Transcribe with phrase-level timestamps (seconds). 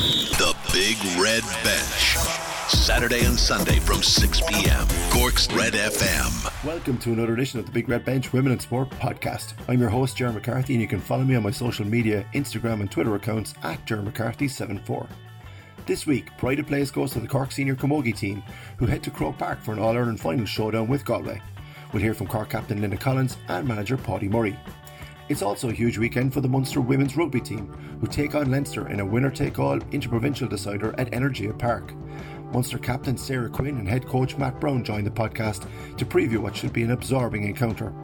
[0.00, 2.16] The Big Red Bench.
[2.70, 4.86] Saturday and Sunday from 6 p.m.
[5.10, 6.64] Cork's Red FM.
[6.64, 9.52] Welcome to another edition of the Big Red Bench Women in Sport podcast.
[9.68, 12.80] I'm your host, Jerry McCarthy, and you can follow me on my social media, Instagram
[12.80, 15.06] and Twitter accounts at Jerry McCarthy74.
[15.84, 18.42] This week, Pride of Place goes to the Cork Senior Camogie team,
[18.78, 21.42] who head to Croke Park for an All Ireland final showdown with Galway.
[21.92, 24.58] We'll hear from Cork captain Linda Collins and manager Paudie Murray.
[25.30, 27.68] It's also a huge weekend for the Munster women's rugby team,
[28.00, 31.94] who take on Leinster in a winner take all interprovincial decider at Energia Park.
[32.52, 36.56] Munster captain Sarah Quinn and head coach Matt Brown join the podcast to preview what
[36.56, 37.94] should be an absorbing encounter.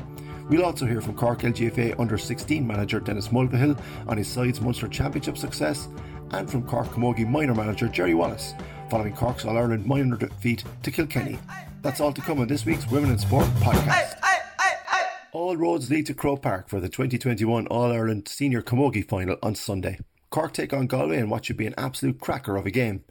[0.48, 4.86] We'll also hear from Cork LGFA under 16 manager Denis Mulvihill on his side's Munster
[4.86, 5.88] Championship success,
[6.30, 8.54] and from Cork Camogie minor manager Jerry Wallace
[8.88, 11.40] following Cork's All Ireland minor defeat to Kilkenny.
[11.82, 14.35] That's all to come on this week's Women in Sport podcast.
[15.36, 19.54] All roads lead to Croke Park for the 2021 All Ireland Senior Camogie final on
[19.54, 19.98] Sunday.
[20.30, 23.04] Cork take on Galway in what should be an absolute cracker of a game.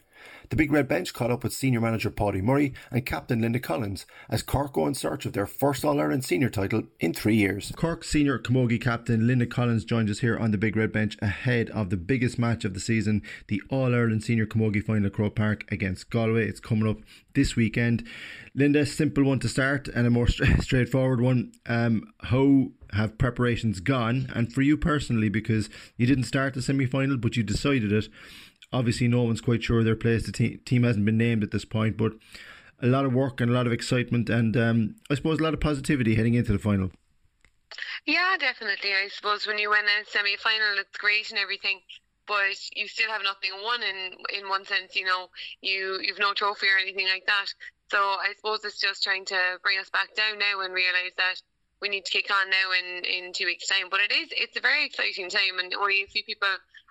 [0.49, 4.06] The Big Red Bench caught up with senior manager Paudie Murray and captain Linda Collins
[4.30, 7.72] as Cork go in search of their first All Ireland senior title in three years.
[7.75, 11.70] Cork senior Camogie captain Linda Collins joins us here on the Big Red Bench ahead
[11.72, 15.36] of the biggest match of the season, the All Ireland senior Camogie final at Croke
[15.36, 16.48] Park against Galway.
[16.48, 16.98] It's coming up
[17.33, 18.08] this weekend.
[18.53, 20.27] Linda, simple one to start and a more
[20.59, 21.52] straightforward one.
[21.66, 24.31] Um, how have preparations gone?
[24.33, 28.09] And for you personally, because you didn't start the semi final, but you decided it
[28.73, 30.25] Obviously, no one's quite sure their place.
[30.25, 32.13] The te- team hasn't been named at this point, but
[32.81, 35.53] a lot of work and a lot of excitement, and um, I suppose a lot
[35.53, 36.91] of positivity heading into the final.
[38.05, 38.91] Yeah, definitely.
[38.93, 41.80] I suppose when you win a semi final, it's great and everything,
[42.27, 44.95] but you still have nothing won in in one sense.
[44.95, 45.30] You know,
[45.61, 47.47] you you've no trophy or anything like that.
[47.89, 51.41] So I suppose it's just trying to bring us back down now and realise that
[51.81, 53.88] we need to kick on now in, in two weeks' time.
[53.89, 56.49] But it is it's a very exciting time, and only a few people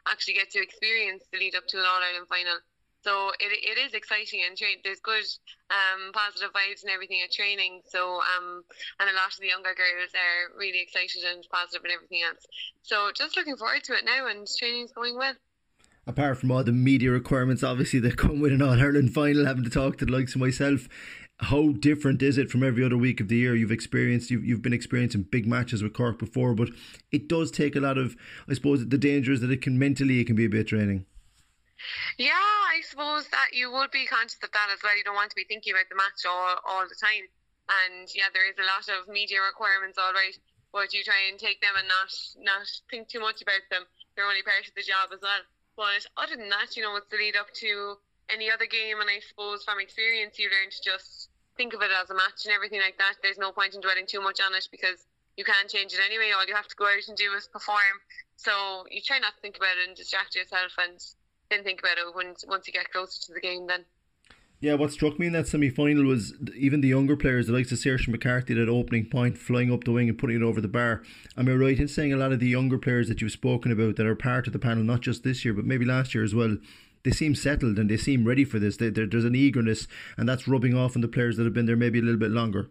[0.08, 2.58] actually get to experience the lead up to an All Ireland final.
[3.02, 5.24] So it, it is exciting and tra- there's good
[5.68, 7.82] um, positive vibes and everything at training.
[7.84, 8.64] So um,
[8.98, 12.46] and a lot of the younger girls are really excited and positive and everything else.
[12.82, 15.34] So just looking forward to it now and training's going well
[16.06, 19.64] apart from all the media requirements, obviously, that come with an All Ireland final, having
[19.64, 20.88] to talk to the likes of myself,
[21.38, 23.56] how different is it from every other week of the year?
[23.56, 26.68] You've experienced, you've, you've been experiencing big matches with Cork before, but
[27.14, 28.16] it does take a lot of,
[28.50, 31.06] I suppose, the danger is that it can mentally, it can be a bit draining.
[32.18, 34.96] Yeah, I suppose that you would be conscious of that as well.
[34.96, 37.30] You don't want to be thinking about the match all, all the time.
[37.64, 40.36] And yeah, there is a lot of media requirements, all right,
[40.74, 42.12] but you try and take them and not
[42.44, 43.88] not think too much about them.
[44.12, 45.40] They're only part of the job as well.
[45.78, 47.96] But other than that, you know, it's the lead up to
[48.28, 51.90] any other game, and I suppose from experience, you learn to just think of it
[51.94, 53.16] as a match and everything like that.
[53.22, 56.30] There's no point in dwelling too much on it because you can't change it anyway.
[56.36, 58.00] All you have to go out and do is perform.
[58.36, 60.98] So you try not to think about it and distract yourself, and
[61.50, 63.66] then think about it when once you get closer to the game.
[63.66, 63.84] Then.
[64.60, 67.70] Yeah, what struck me in that semi final was even the younger players, the likes
[67.70, 70.68] of Saoirse McCarthy, that opening point, flying up the wing and putting it over the
[70.68, 71.02] bar.
[71.36, 73.96] Am I right in saying a lot of the younger players that you've spoken about
[73.96, 76.34] that are part of the panel, not just this year, but maybe last year as
[76.34, 76.56] well,
[77.02, 78.78] they seem settled and they seem ready for this.
[78.78, 81.76] They, there's an eagerness, and that's rubbing off on the players that have been there
[81.76, 82.70] maybe a little bit longer.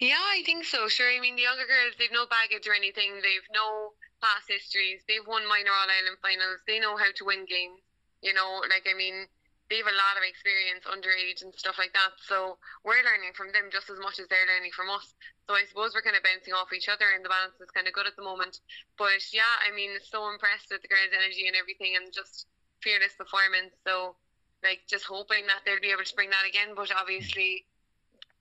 [0.00, 0.88] Yeah, I think so.
[0.88, 1.08] Sure.
[1.10, 3.20] I mean, the younger girls, they've no baggage or anything.
[3.22, 5.04] They've no past histories.
[5.06, 6.62] They've won minor All Ireland finals.
[6.66, 7.80] They know how to win games.
[8.22, 9.28] You know, like I mean,
[9.68, 12.16] they have a lot of experience underage and stuff like that.
[12.24, 15.12] So we're learning from them just as much as they're learning from us.
[15.48, 17.88] So I suppose we're kind of bouncing off each other, and the balance is kind
[17.88, 18.60] of good at the moment.
[18.96, 22.48] But yeah, I mean, so impressed with the girls' energy and everything, and just
[22.80, 23.76] fearless performance.
[23.84, 24.16] So,
[24.64, 26.72] like, just hoping that they'll be able to bring that again.
[26.76, 27.68] But obviously,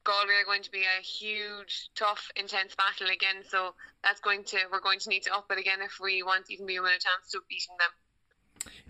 [0.04, 3.44] Galway are going to be a huge, tough, intense battle again.
[3.48, 6.50] So that's going to we're going to need to up it again if we want
[6.50, 7.92] even be a chance to beating them.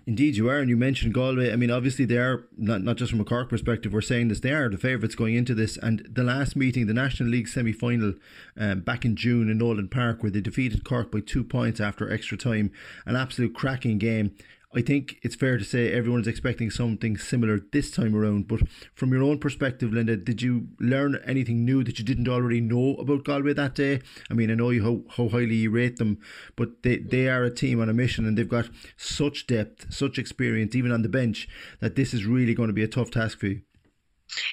[0.05, 1.53] Indeed, you are, and you mentioned Galway.
[1.53, 3.93] I mean, obviously, they are not not just from a Cork perspective.
[3.93, 5.77] We're saying this; they are the favourites going into this.
[5.77, 8.15] And the last meeting, the National League semi final,
[8.57, 12.11] um, back in June in Nolan Park, where they defeated Cork by two points after
[12.11, 12.71] extra time,
[13.05, 14.35] an absolute cracking game.
[14.75, 18.47] I think it's fair to say everyone's expecting something similar this time around.
[18.47, 18.61] But
[18.95, 22.95] from your own perspective, Linda, did you learn anything new that you didn't already know
[22.95, 24.01] about Galway that day?
[24.31, 26.19] I mean, I know you how, how highly you rate them,
[26.55, 30.17] but they, they are a team on a mission and they've got such depth, such
[30.17, 31.47] experience, even on the bench,
[31.79, 33.61] that this is really going to be a tough task for you.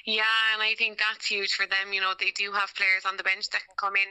[0.05, 1.93] Yeah, and I think that's huge for them.
[1.93, 4.09] You know, they do have players on the bench that can come in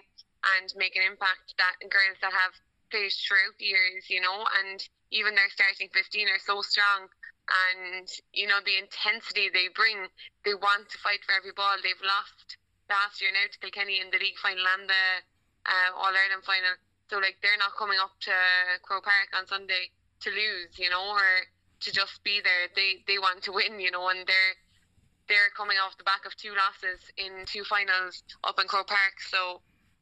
[0.58, 1.55] and make an impact.
[1.58, 2.55] That girls that have
[2.90, 7.11] played throughout the years, you know, and even their starting 15 are so strong
[7.51, 10.07] and you know the intensity they bring
[10.47, 14.11] they want to fight for every ball they've lost last year now to Kilkenny in
[14.15, 15.07] the league final and the
[15.67, 16.79] uh, All Ireland final
[17.11, 18.35] so like they're not coming up to
[18.87, 19.91] Croke Park on Sunday
[20.23, 22.69] to lose you know or to just be there.
[22.77, 24.55] They they want to win, you know, and they're
[25.29, 29.21] they're coming off the back of two losses in two finals up in Croke Park.
[29.29, 29.61] So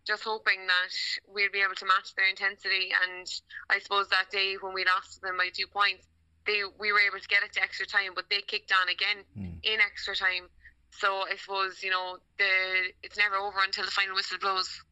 [0.08, 0.94] just hoping that
[1.28, 2.90] we'll be able to match their intensity.
[3.04, 3.26] And
[3.70, 6.06] I suppose that day when we lost them by two points,
[6.46, 9.22] they we were able to get it to extra time, but they kicked on again
[9.38, 9.52] mm.
[9.62, 10.48] in extra time.
[10.90, 14.82] So I suppose you know the it's never over until the final whistle blows.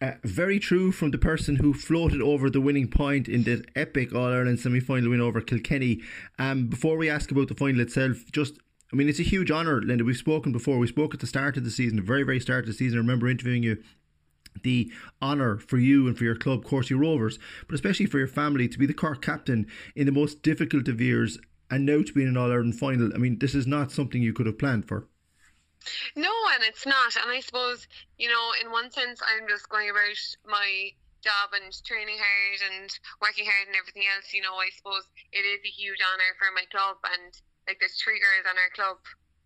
[0.00, 4.14] Uh, very true from the person who floated over the winning point in the epic
[4.14, 6.02] All Ireland semi final win over Kilkenny.
[6.38, 8.54] Um, before we ask about the final itself, just
[8.92, 10.04] I mean, it's a huge honour, Linda.
[10.04, 10.78] We've spoken before.
[10.78, 12.98] We spoke at the start of the season, the very, very start of the season.
[12.98, 13.82] I remember interviewing you
[14.62, 18.68] the honour for you and for your club, Courcey Rovers, but especially for your family
[18.68, 21.38] to be the Cork captain in the most difficult of years
[21.70, 23.12] and now to be in an All Ireland final.
[23.14, 25.08] I mean, this is not something you could have planned for.
[26.14, 27.14] No, and it's not.
[27.16, 27.86] And I suppose,
[28.18, 30.90] you know, in one sense, I'm just going about my
[31.22, 32.90] job and training hard and
[33.22, 34.30] working hard and everything else.
[34.30, 37.02] You know, I suppose it is a huge honour for my club.
[37.02, 37.34] And
[37.66, 39.02] like, there's three girls on our club,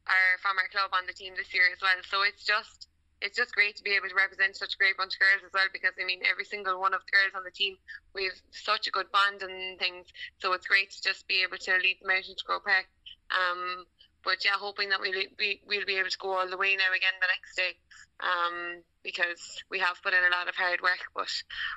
[0.09, 1.97] or from our club on the team this year as well.
[2.05, 2.90] So it's just
[3.21, 5.53] it's just great to be able to represent such a great bunch of girls as
[5.53, 7.77] well because I mean every single one of the girls on the team
[8.15, 10.09] we have such a good bond and things.
[10.39, 12.89] So it's great to just be able to lead them out into Croke Park.
[13.31, 13.85] Um,
[14.25, 16.93] but yeah hoping that we'll be, we'll be able to go all the way now
[16.93, 17.73] again the next day.
[18.21, 19.41] Um, because
[19.71, 21.33] we have put in a lot of hard work but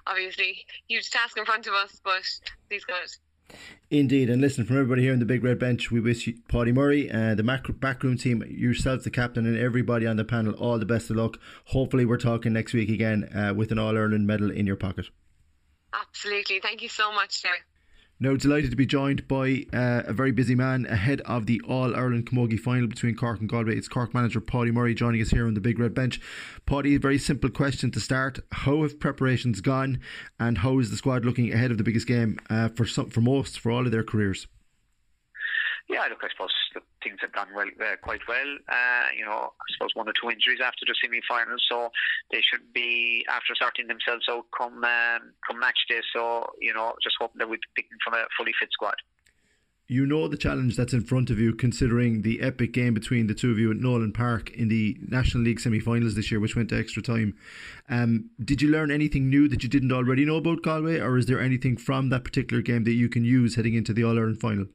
[0.07, 2.27] obviously huge task in front of us but
[2.67, 3.07] please God
[3.89, 6.73] Indeed, and listen from everybody here in the big red bench, we wish you, Paudie
[6.73, 10.85] Murray, uh, the backroom team, yourself, the captain, and everybody on the panel all the
[10.85, 11.37] best of luck.
[11.65, 15.09] Hopefully, we're talking next week again uh, with an All Ireland medal in your pocket.
[15.93, 17.53] Absolutely, thank you so much, sir.
[18.19, 21.95] Now, delighted to be joined by uh, a very busy man ahead of the All
[21.95, 23.75] Ireland Camogie final between Cork and Galway.
[23.75, 26.21] It's Cork manager Paudie Murray joining us here on the Big Red Bench.
[26.65, 29.99] Paudie, very simple question to start: How have preparations gone,
[30.39, 33.19] and how is the squad looking ahead of the biggest game uh, for some, for
[33.19, 34.47] most, for all of their careers?
[35.89, 36.51] Yeah, look, I suppose
[37.03, 38.57] things have gone well, uh, quite well.
[38.69, 41.89] Uh, you know, I suppose one or two injuries after the semi-finals, so
[42.31, 45.99] they should be after sorting themselves out come um, come match day.
[46.15, 48.95] So you know, just hoping that we're picking from a fully fit squad.
[49.89, 53.33] You know the challenge that's in front of you, considering the epic game between the
[53.33, 56.69] two of you at Nolan Park in the National League semi-finals this year, which went
[56.69, 57.35] to extra time.
[57.89, 61.25] Um, did you learn anything new that you didn't already know about Galway, or is
[61.25, 64.39] there anything from that particular game that you can use heading into the All Ireland
[64.39, 64.67] final?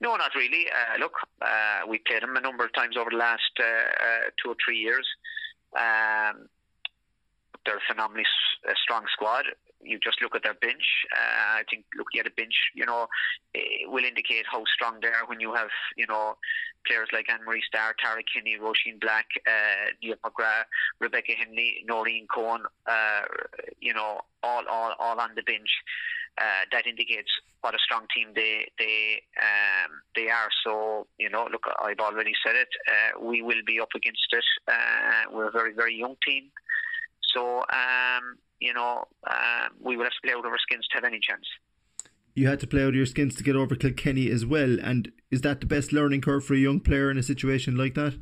[0.00, 0.66] No, not really.
[0.68, 4.30] Uh, look, uh, we played them a number of times over the last uh, uh
[4.42, 5.06] two or three years.
[5.76, 6.48] Um,
[7.66, 8.24] they're a phenomenally
[8.82, 9.44] strong squad.
[9.82, 10.84] You just look at their bench.
[11.14, 13.06] Uh, I think looking at a bench, you know,
[13.54, 16.36] it will indicate how strong they are when you have, you know,
[16.86, 20.66] players like Anne Marie Starr, Tara Kinney, Roisin Black, uh, Niamh McGrath,
[21.00, 23.22] Rebecca Hennelly, Noreen Coen, uh,
[23.80, 25.70] you know, all, all, all on the bench
[26.38, 27.30] uh, that indicates
[27.60, 30.48] what a strong team they they um, they are.
[30.64, 32.68] So you know, look, I've already said it.
[32.86, 34.44] Uh, we will be up against it.
[34.66, 36.44] Uh, we're a very very young team,
[37.34, 40.96] so um, you know um, we would have to play out of our skins to
[40.96, 41.46] have any chance.
[42.34, 45.10] You had to play out of your skins to get over Kilkenny as well, and
[45.30, 48.14] is that the best learning curve for a young player in a situation like that?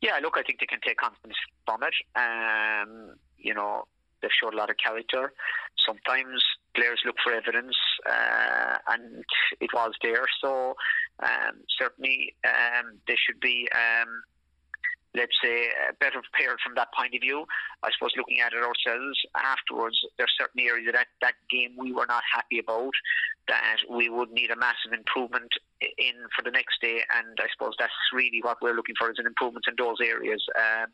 [0.00, 1.94] Yeah, look, I think they can take confidence from it.
[2.16, 3.84] Um, you know,
[4.20, 5.32] they've showed a lot of character
[5.86, 6.42] sometimes
[6.74, 7.76] players look for evidence,
[8.08, 9.24] uh, and
[9.60, 10.24] it was there.
[10.42, 10.74] So
[11.22, 13.68] um, certainly um, they should be.
[13.74, 14.08] Um,
[15.14, 15.68] let's say,
[16.00, 17.44] better prepared from that point of view.
[17.82, 21.92] I suppose looking at it ourselves afterwards, there's certain areas of that, that game we
[21.92, 22.94] were not happy about
[23.48, 25.50] that we would need a massive improvement
[25.80, 27.02] in for the next day.
[27.10, 30.42] And I suppose that's really what we're looking for is an improvement in those areas.
[30.56, 30.88] Um,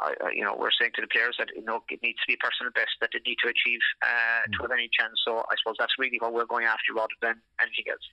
[0.00, 2.36] I, you know, we're saying to the players that you know it needs to be
[2.36, 5.16] personal best that they need to achieve uh, to have any chance.
[5.24, 8.04] So I suppose that's really what we're going after rather than anything else.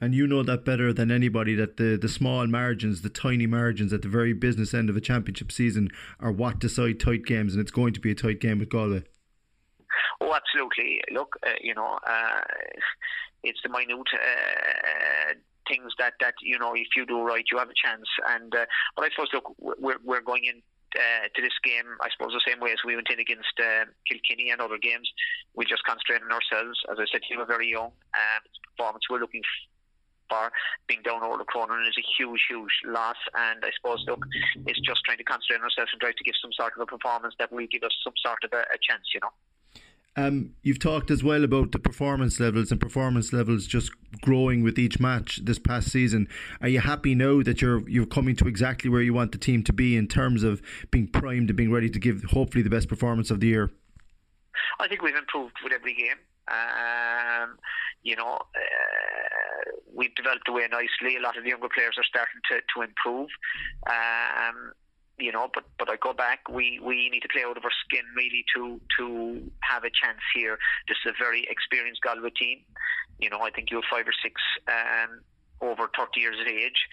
[0.00, 3.92] And you know that better than anybody that the, the small margins, the tiny margins
[3.92, 7.60] at the very business end of a championship season are what decide tight games, and
[7.60, 9.02] it's going to be a tight game with Galway.
[10.20, 11.00] Oh, absolutely.
[11.12, 12.40] Look, uh, you know, uh,
[13.42, 15.34] it's the minute uh,
[15.68, 18.08] things that, that you know, if you do right, you have a chance.
[18.28, 18.64] And uh,
[18.96, 20.62] but I suppose, look, we're we're going in
[20.96, 23.84] uh, to this game, I suppose, the same way as we went in against uh,
[24.08, 25.08] Kilkenny and other games.
[25.54, 26.80] We just concentrate on ourselves.
[26.90, 27.92] As I said, you are very young.
[28.16, 28.42] Um,
[28.76, 29.42] performance we're looking
[30.30, 30.52] for.
[30.86, 33.18] Being down over the corner is a huge, huge loss.
[33.34, 34.24] And I suppose, look,
[34.66, 36.86] it's just trying to concentrate on ourselves and try to give some sort of a
[36.86, 39.34] performance that will give us some sort of a, a chance, you know.
[40.16, 44.78] Um, you've talked as well about the performance levels and performance levels just growing with
[44.78, 46.28] each match this past season.
[46.60, 49.62] Are you happy now that you're you're coming to exactly where you want the team
[49.64, 50.60] to be in terms of
[50.90, 53.70] being primed and being ready to give hopefully the best performance of the year?
[54.80, 56.18] I think we've improved with every game.
[56.48, 57.56] Um,
[58.02, 61.16] you know, uh, we've developed away nicely.
[61.16, 63.28] A lot of the younger players are starting to, to improve.
[63.86, 64.72] Um,
[65.18, 66.48] you know, but but I go back.
[66.48, 70.20] We we need to play out of our skin really to to have a chance
[70.34, 70.58] here.
[70.88, 72.60] This is a very experienced Galway team.
[73.18, 75.20] You know, I think you have five or six um,
[75.60, 76.88] over thirty years of age.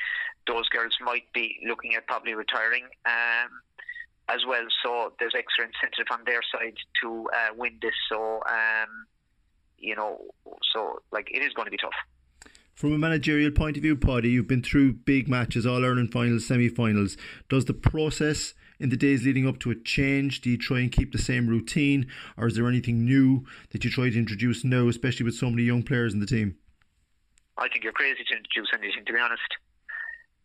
[0.45, 2.83] Those girls might be looking at probably retiring.
[3.05, 3.63] Um,
[4.29, 7.95] as well, so there's extra incentive on their side to uh, win this.
[8.11, 9.07] So, um,
[9.79, 10.19] you know,
[10.73, 11.93] so like it is going to be tough.
[12.73, 16.45] From a managerial point of view, Paudie, you've been through big matches, All Ireland finals,
[16.45, 17.17] semi finals.
[17.49, 20.41] Does the process in the days leading up to it change?
[20.41, 22.05] Do you try and keep the same routine,
[22.37, 25.63] or is there anything new that you try to introduce now, especially with so many
[25.63, 26.57] young players in the team?
[27.57, 29.57] I think you're crazy to introduce anything, to be honest.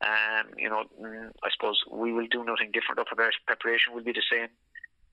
[0.01, 2.99] Um, you know, mm, I suppose we will do nothing different.
[2.99, 3.05] Our
[3.47, 4.49] preparation will be the same.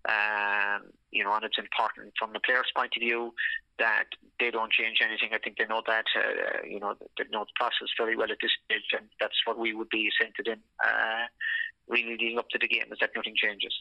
[0.08, 3.34] Um, you know, and it's important from the player's point of view
[3.80, 4.06] that
[4.40, 5.30] they don't change anything.
[5.34, 8.38] I think they know that, uh, you know, they know the process very well at
[8.42, 10.60] this stage, and that's what we would be centred in.
[10.84, 11.28] uh,
[11.90, 13.74] really leading up to the game, is that nothing changes.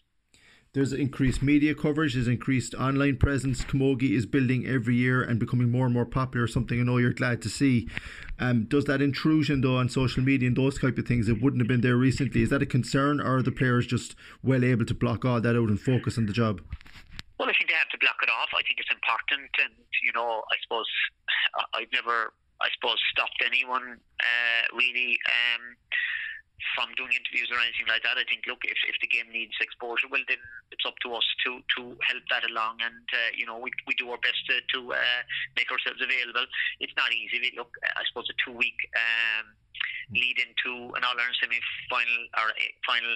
[0.75, 3.65] There's increased media coverage, there's increased online presence.
[3.65, 7.15] Camogie is building every year and becoming more and more popular, something I know you're
[7.15, 7.89] glad to see.
[8.39, 11.63] Um, does that intrusion, though, on social media and those type of things that wouldn't
[11.63, 14.85] have been there recently, is that a concern, or are the players just well able
[14.85, 16.61] to block all that out and focus on the job?
[17.39, 18.51] Well, I think they have to block it off.
[18.53, 19.73] I think it's important, and
[20.05, 20.87] you know, I suppose
[21.73, 25.19] I've never, I suppose, stopped anyone uh, really.
[25.27, 25.77] Um,
[26.75, 28.19] from doing interviews or anything like that.
[28.19, 30.43] I think, look, if, if the game needs exposure, well, then
[30.75, 32.83] it's up to us to, to help that along.
[32.83, 35.23] And, uh, you know, we, we do our best to, to uh,
[35.57, 36.47] make ourselves available.
[36.83, 37.39] It's not easy.
[37.55, 39.55] Look, I suppose a two week um,
[40.11, 42.49] lead into an All Ireland semi final or
[42.87, 43.15] final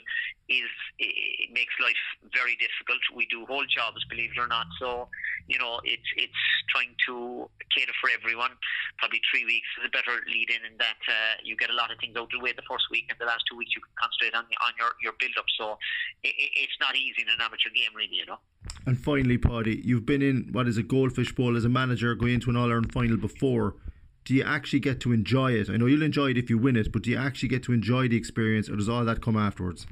[0.49, 2.03] is it makes life
[2.35, 3.01] very difficult.
[3.15, 4.67] We do whole jobs, believe it or not.
[4.79, 5.09] So
[5.49, 8.53] you know it's it's trying to cater for everyone.
[8.99, 11.91] Probably three weeks is a better lead in, in that uh, you get a lot
[11.91, 13.81] of things out of the way the first week, and the last two weeks you
[13.81, 15.49] can concentrate on on your your build up.
[15.57, 15.79] So
[16.23, 18.21] it, it's not easy in an amateur game, really.
[18.21, 18.41] You know.
[18.87, 22.35] And finally, Paudie, you've been in what is a goldfish bowl as a manager, going
[22.35, 23.75] into an All Ireland final before
[24.25, 25.69] do you actually get to enjoy it?
[25.69, 27.73] I know you'll enjoy it if you win it, but do you actually get to
[27.73, 29.87] enjoy the experience, or does all that come afterwards?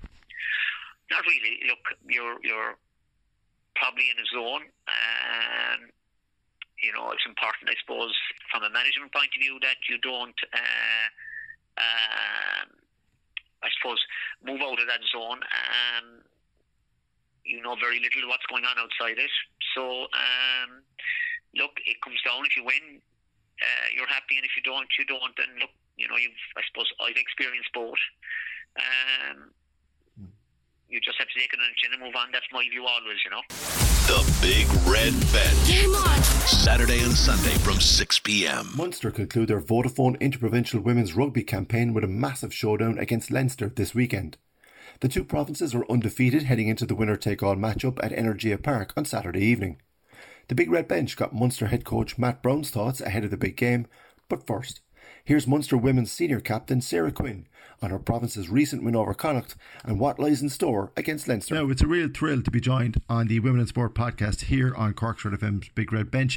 [1.10, 1.58] Not really.
[1.68, 2.76] Look, you're you're
[3.74, 4.66] probably in a zone.
[4.86, 5.90] and
[6.82, 8.16] you know, it's important, I suppose,
[8.50, 11.06] from a management point of view, that you don't, uh,
[11.76, 12.64] uh,
[13.62, 14.00] I suppose,
[14.40, 15.44] move out of that zone.
[15.44, 16.24] Um,
[17.44, 19.34] you know very little of what's going on outside it.
[19.74, 20.86] So, um,
[21.56, 23.02] look, it comes down if you win,
[23.60, 25.36] uh, you're happy, and if you don't, you don't.
[25.36, 28.00] And look, you know, you've I suppose I've experienced both.
[28.76, 29.52] Um,
[30.88, 32.32] you just have to take it on the chin and move on.
[32.32, 33.42] That's my view always, you know.
[34.10, 35.86] The Big Red Bench.
[36.48, 38.70] Saturday and Sunday from 6 p.m.
[38.74, 43.94] Munster conclude their Vodafone Interprovincial Women's Rugby campaign with a massive showdown against Leinster this
[43.94, 44.36] weekend.
[44.98, 48.92] The two provinces are undefeated heading into the winner take all matchup at Energia Park
[48.96, 49.80] on Saturday evening.
[50.50, 53.56] The Big Red Bench got Munster head coach Matt Brown's thoughts ahead of the big
[53.56, 53.86] game,
[54.28, 54.80] but first,
[55.22, 57.46] here's Munster women's senior captain Sarah Quinn
[57.80, 59.54] on her province's recent win over Connacht
[59.84, 61.54] and what lies in store against Leinster.
[61.54, 64.74] Now, it's a real thrill to be joined on the Women in Sport podcast here
[64.74, 66.36] on Cork's Red FM's Big Red Bench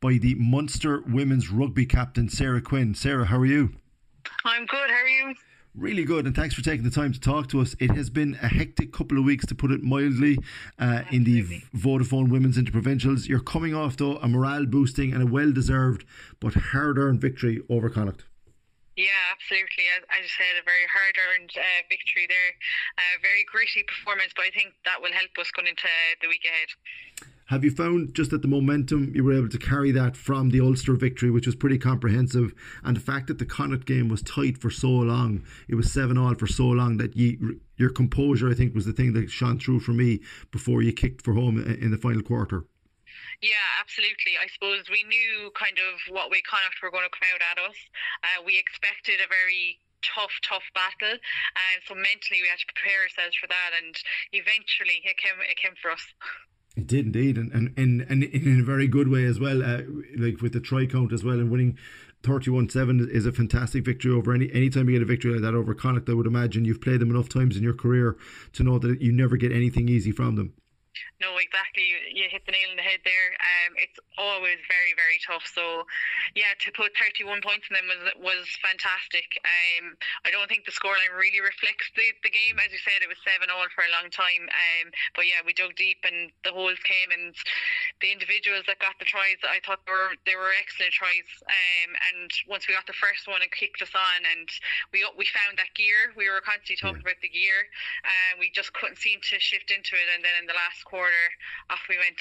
[0.00, 2.94] by the Munster women's rugby captain Sarah Quinn.
[2.96, 3.76] Sarah, how are you?
[4.44, 4.90] I'm good.
[4.90, 5.34] How are you?
[5.76, 7.76] Really good, and thanks for taking the time to talk to us.
[7.78, 10.38] It has been a hectic couple of weeks, to put it mildly,
[10.78, 11.42] uh, in the
[11.76, 13.28] Vodafone Women's Interprovincials.
[13.28, 16.06] You're coming off, though, a morale boosting and a well deserved
[16.40, 18.24] but hard earned victory over Connacht.
[18.96, 19.84] Yeah, absolutely.
[20.00, 22.56] As, as you said, a very hard earned uh, victory there.
[22.96, 25.88] A very gritty performance, but I think that will help us going into
[26.22, 27.35] the week ahead.
[27.46, 30.60] Have you found just that the momentum you were able to carry that from the
[30.60, 34.58] Ulster victory, which was pretty comprehensive, and the fact that the Connacht game was tight
[34.58, 38.54] for so long, it was seven all for so long that you, your composure, I
[38.54, 41.92] think, was the thing that shone through for me before you kicked for home in
[41.92, 42.66] the final quarter.
[43.40, 44.34] Yeah, absolutely.
[44.42, 47.62] I suppose we knew kind of what way Connacht were going to come out at
[47.62, 47.78] us.
[48.26, 53.06] Uh, we expected a very tough, tough battle, and so mentally we had to prepare
[53.06, 53.70] ourselves for that.
[53.78, 53.94] And
[54.34, 55.38] eventually, it came.
[55.46, 56.02] It came for us.
[56.76, 59.62] It did indeed, and and, and, and in a very good way as well.
[59.62, 59.82] Uh,
[60.16, 61.78] like with the try count as well, and winning
[62.22, 65.74] 31-7 is a fantastic victory over any anytime you get a victory like that over
[65.74, 66.08] Connacht.
[66.08, 68.16] I would imagine you've played them enough times in your career
[68.52, 70.52] to know that you never get anything easy from them.
[71.18, 71.88] No, exactly.
[71.88, 73.32] You, you hit the nail on the head there.
[73.40, 75.48] Um, it's always very, very tough.
[75.48, 75.88] So,
[76.36, 79.40] yeah, to put 31 points in them was was fantastic.
[79.40, 79.96] Um,
[80.28, 82.60] I don't think the scoreline really reflects the, the game.
[82.60, 84.44] As you said, it was 7 all for a long time.
[84.44, 87.32] Um, but yeah, we dug deep and the holes came, and
[88.04, 91.28] the individuals that got the tries, I thought they were, they were excellent tries.
[91.48, 94.48] Um, and once we got the first one, it kicked us on, and
[94.92, 96.12] we we found that gear.
[96.12, 97.16] We were constantly talking yeah.
[97.16, 97.72] about the gear,
[98.04, 100.08] and we just couldn't seem to shift into it.
[100.12, 101.05] And then in the last quarter,
[101.70, 102.20] off we went.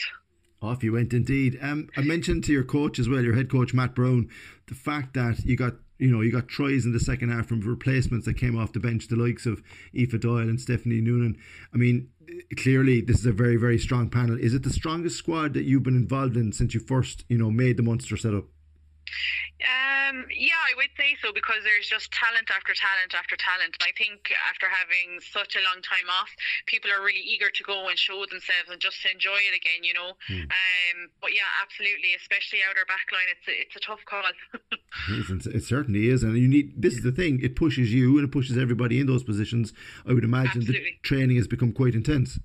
[0.62, 1.60] Off you went indeed.
[1.62, 4.30] Um, I mentioned to your coach as well, your head coach Matt Brown,
[4.68, 7.62] the fact that you got you know you got tries in the second half from
[7.62, 9.62] replacements that came off the bench, the likes of
[9.96, 11.38] Aoife Doyle and Stephanie Noonan.
[11.74, 12.10] I mean,
[12.58, 14.38] clearly this is a very very strong panel.
[14.40, 17.52] Is it the strongest squad that you've been involved in since you first you know
[17.52, 18.46] made the Munster setup?
[19.64, 23.78] Um, yeah, I would say so because there's just talent after talent after talent.
[23.80, 26.30] I think after having such a long time off,
[26.66, 29.88] people are really eager to go and show themselves and just to enjoy it again,
[29.88, 30.20] you know.
[30.28, 30.52] Mm.
[30.52, 34.24] Um, but yeah, absolutely, especially out our back line, it's a, it's a tough call.
[34.76, 36.76] it, it certainly is, and you need.
[36.76, 39.74] This is the thing; it pushes you and it pushes everybody in those positions.
[40.06, 41.00] I would imagine absolutely.
[41.02, 42.40] the training has become quite intense.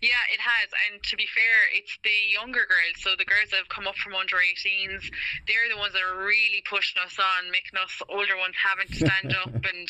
[0.00, 0.68] Yeah, it has.
[0.88, 2.98] And to be fair, it's the younger girls.
[3.02, 5.04] So the girls that have come up from under 18s,
[5.46, 8.96] they're the ones that are really pushing us on, making us older ones having to
[8.96, 9.88] stand up, and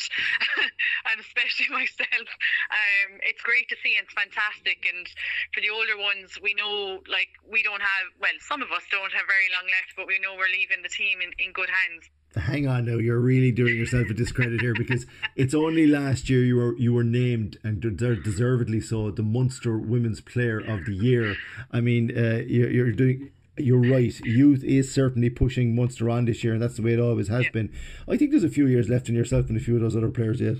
[1.09, 2.27] and especially myself.
[2.71, 4.85] Um, it's great to see, and it's fantastic.
[4.89, 5.05] And
[5.53, 9.13] for the older ones, we know like we don't have well, some of us don't
[9.13, 12.09] have very long left, but we know we're leaving the team in, in good hands
[12.35, 16.43] hang on now you're really doing yourself a discredit here because it's only last year
[16.43, 21.35] you were you were named and deservedly so the Munster Women's Player of the Year
[21.71, 24.19] I mean uh, you're, you're doing you're right.
[24.21, 27.45] Youth is certainly pushing Munster on this year, and that's the way it always has
[27.45, 27.51] yeah.
[27.51, 27.73] been.
[28.07, 30.09] I think there's a few years left in yourself and a few of those other
[30.09, 30.57] players yet.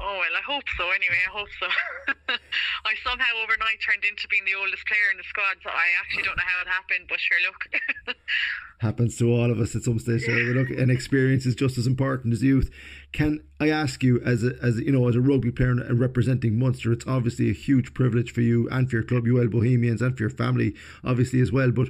[0.00, 0.88] Oh well, I hope so.
[0.94, 1.66] Anyway, I hope so.
[2.86, 6.22] I somehow overnight turned into being the oldest player in the squad, so I actually
[6.22, 7.10] don't know how it happened.
[7.10, 8.16] But sure, look.
[8.78, 10.24] happens to all of us at some stage.
[10.24, 12.70] So look, an experience is just as important as youth.
[13.12, 16.58] Can I ask you, as a, as you know, as a rugby player and representing
[16.58, 20.16] Munster, it's obviously a huge privilege for you and for your club, UL Bohemians, and
[20.16, 21.72] for your family, obviously as well.
[21.72, 21.88] But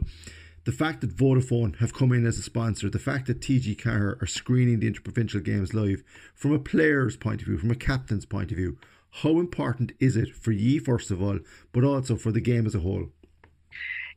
[0.68, 4.20] the fact that Vodafone have come in as a sponsor, the fact that TG Ceathair
[4.20, 6.02] are screening the interprovincial games live,
[6.34, 8.76] from a player's point of view, from a captain's point of view,
[9.22, 11.38] how important is it for ye first of all,
[11.72, 13.06] but also for the game as a whole?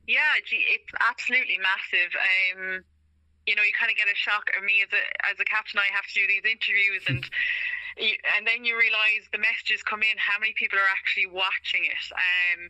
[0.06, 2.12] Yeah, gee, it's absolutely massive.
[2.20, 2.84] Um,
[3.46, 4.44] you know, you kind of get a shock.
[4.54, 7.24] of me as a as a captain, I have to do these interviews and.
[7.98, 12.04] and then you realise the messages come in how many people are actually watching it.
[12.12, 12.60] Um,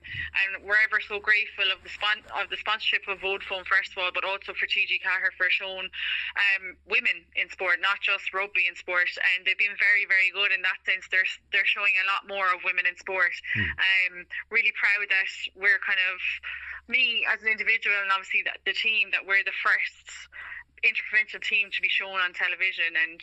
[0.43, 3.99] and we're ever so grateful of the spon- of the sponsorship of Vodafone first of
[4.03, 5.89] all but also for TG Ceathair for showing
[6.37, 9.11] um, women in sport not just rugby in sport.
[9.37, 11.07] And they've been very very good in that sense.
[11.11, 13.35] They're they're showing a lot more of women in sport.
[13.57, 13.69] Mm.
[13.69, 14.15] um,
[14.51, 16.19] really proud that we're kind of
[16.89, 20.29] me as an individual and obviously the, the team that we're the first
[20.83, 22.99] interprovincial team to be shown on television.
[22.99, 23.23] And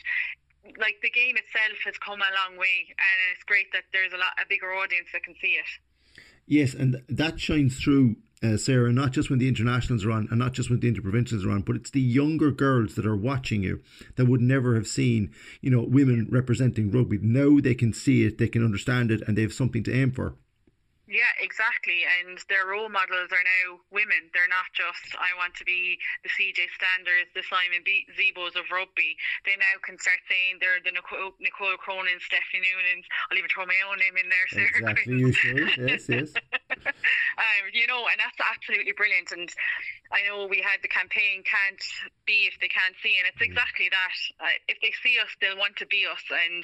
[0.78, 4.16] like the game itself has come a long way and it's great that there's a
[4.16, 5.70] lot a bigger audience that can see it
[6.46, 10.38] yes and that shines through uh, Sarah, not just when the internationals are on and
[10.38, 13.62] not just when the interprovincials are on, but it's the younger girls that are watching
[13.62, 13.82] you
[14.16, 17.18] that would never have seen, you know, women representing rugby.
[17.18, 20.12] Now they can see it, they can understand it, and they have something to aim
[20.12, 20.36] for.
[21.10, 22.06] Yeah, exactly.
[22.06, 24.30] And their role models are now women.
[24.30, 28.70] They're not just, I want to be the CJ Standers, the Simon B- Zebos of
[28.70, 29.18] rugby.
[29.42, 33.02] They now can start saying they're the Nicole, Nicole Cronin, Stephanie Noonan.
[33.26, 34.70] I'll even throw my own name in there, Sarah.
[34.70, 35.74] Exactly, you should.
[35.82, 36.30] Yes, yes.
[37.42, 39.34] um, you know, and that's absolutely brilliant.
[39.34, 39.50] And
[40.14, 41.82] I know we had the campaign can't
[42.22, 43.50] be if they can't see, and it's mm.
[43.50, 44.16] exactly that.
[44.38, 46.62] Uh, if they see us, they'll want to be us, and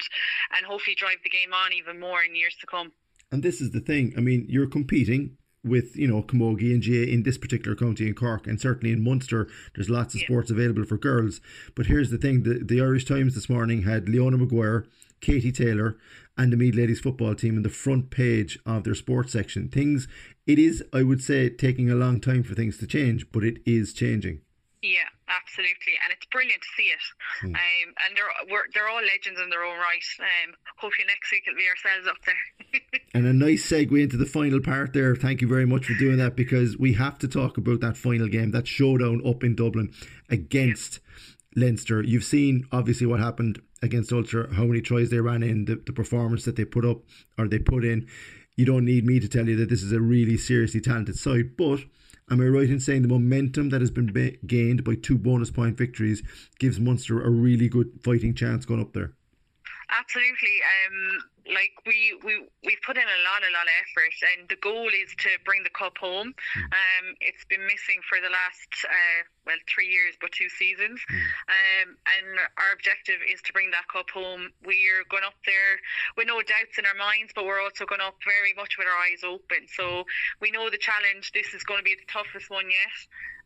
[0.55, 2.95] and hopefully drive the game on even more in years to come.
[3.31, 4.13] And this is the thing.
[4.17, 8.13] I mean, you're competing with you know Camogie and GA in this particular county in
[8.13, 10.27] Cork, and certainly in Munster, there's lots of yeah.
[10.27, 11.41] sports available for girls.
[11.75, 14.85] But here's the thing: the, the Irish Times this morning had Leona Maguire,
[15.19, 15.97] Katie Taylor,
[16.37, 19.67] and the Meath ladies football team in the front page of their sports section.
[19.69, 20.07] Things,
[20.45, 23.57] it is, I would say, taking a long time for things to change, but it
[23.65, 24.41] is changing.
[24.81, 27.05] Yeah, absolutely, and it's brilliant to see it.
[27.41, 27.55] Hmm.
[27.55, 28.31] Um, and they're
[28.73, 30.07] they're all legends in their own right.
[30.19, 33.01] Um, hopefully next week it'll be ourselves up there.
[33.13, 35.15] and a nice segue into the final part there.
[35.15, 38.27] Thank you very much for doing that because we have to talk about that final
[38.27, 39.91] game, that showdown up in Dublin
[40.29, 40.99] against
[41.55, 41.63] yeah.
[41.63, 42.01] Leinster.
[42.01, 45.93] You've seen obviously what happened against Ulster, how many tries they ran in, the, the
[45.93, 47.01] performance that they put up
[47.37, 48.07] or they put in.
[48.55, 51.55] You don't need me to tell you that this is a really seriously talented side,
[51.57, 51.81] but
[52.29, 55.49] Am I right in saying the momentum that has been ba- gained by two bonus
[55.49, 56.23] point victories
[56.59, 59.13] gives Munster a really good fighting chance going up there?
[59.89, 60.59] Absolutely.
[60.87, 61.19] Um,
[61.53, 64.87] like we we we've put in a lot, a lot of effort, and the goal
[64.89, 66.33] is to bring the cup home.
[66.35, 66.67] Mm.
[66.71, 70.99] Um, it's been missing for the last uh, well three years, but two seasons.
[71.07, 71.15] Mm.
[71.17, 72.27] Um, and
[72.59, 74.51] our objective is to bring that cup home.
[74.65, 75.79] We're going up there
[76.15, 78.99] with no doubts in our minds, but we're also going up very much with our
[79.07, 79.67] eyes open.
[79.71, 80.03] So
[80.41, 81.31] we know the challenge.
[81.31, 82.97] This is going to be the toughest one yet,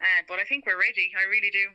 [0.02, 1.14] uh, but I think we're ready.
[1.14, 1.70] I really do.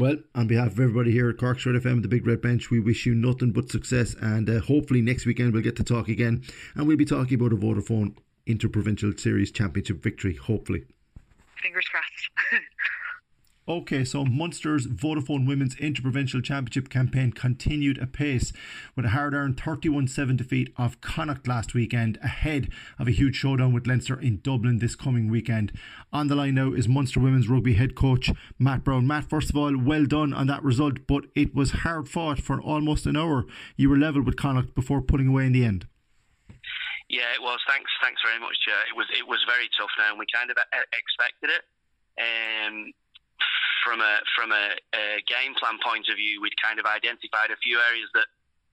[0.00, 2.78] Well, on behalf of everybody here at Cork's Red FM, the Big Red Bench, we
[2.78, 4.14] wish you nothing but success.
[4.20, 6.44] And uh, hopefully next weekend we'll get to talk again.
[6.76, 8.14] And we'll be talking about a Vodafone
[8.46, 10.84] Interprovincial Series Championship victory, hopefully.
[11.60, 12.30] Fingers crossed.
[13.68, 18.50] Okay, so Munster's Vodafone Women's Interprovincial Championship campaign continued apace
[18.96, 23.36] with a hard earned 31 7 defeat of Connacht last weekend, ahead of a huge
[23.36, 25.70] showdown with Leinster in Dublin this coming weekend.
[26.14, 29.06] On the line now is Munster Women's Rugby head coach Matt Brown.
[29.06, 32.62] Matt, first of all, well done on that result, but it was hard fought for
[32.62, 33.44] almost an hour.
[33.76, 35.86] You were level with Connacht before pulling away in the end.
[37.10, 37.58] Yeah, it was.
[37.68, 38.56] Thanks, thanks very much.
[38.64, 39.90] Chair it was, it was very tough.
[39.98, 40.56] Now, and we kind of
[40.96, 41.64] expected it.
[42.18, 42.92] Um,
[43.84, 47.58] from a from a, a, game plan point of view, we'd kind of identified a
[47.62, 48.26] few areas that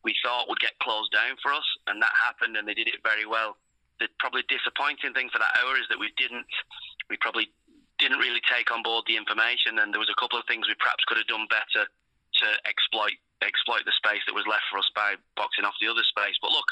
[0.03, 3.01] we thought would get closed down for us, and that happened, and they did it
[3.01, 3.57] very well.
[3.99, 6.45] The probably disappointing thing for that hour is that we didn't,
[7.09, 7.49] we probably
[7.97, 10.75] didn't really take on board the information, and there was a couple of things we
[10.77, 14.87] perhaps could have done better to exploit exploit the space that was left for us
[14.95, 16.35] by boxing off the other space.
[16.41, 16.65] But look,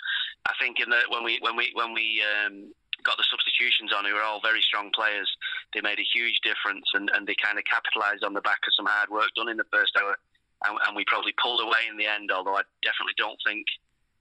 [0.48, 2.72] I think in the when we when we when we um,
[3.04, 5.30] got the substitutions on who were all very strong players.
[5.74, 8.74] They made a huge difference and, and they kind of capitalised on the back of
[8.74, 10.18] some hard work done in the first hour.
[10.66, 13.66] And, and, we probably pulled away in the end, although I definitely don't think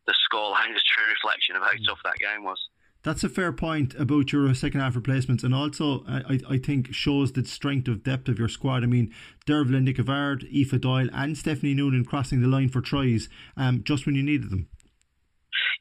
[0.06, 1.86] the scoreline is a true reflection of how mm.
[1.86, 2.58] tough that game was.
[3.04, 7.32] That's a fair point about your second half replacements, and also I, I think shows
[7.32, 8.84] the strength of depth of your squad.
[8.84, 9.12] I mean,
[9.44, 14.14] Dervla Nicovard, Aoife Doyle, and Stephanie Noonan crossing the line for tries um, just when
[14.14, 14.68] you needed them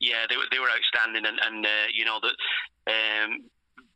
[0.02, 2.36] yeah, they were they were outstanding, and and uh, you know that
[2.88, 3.46] um,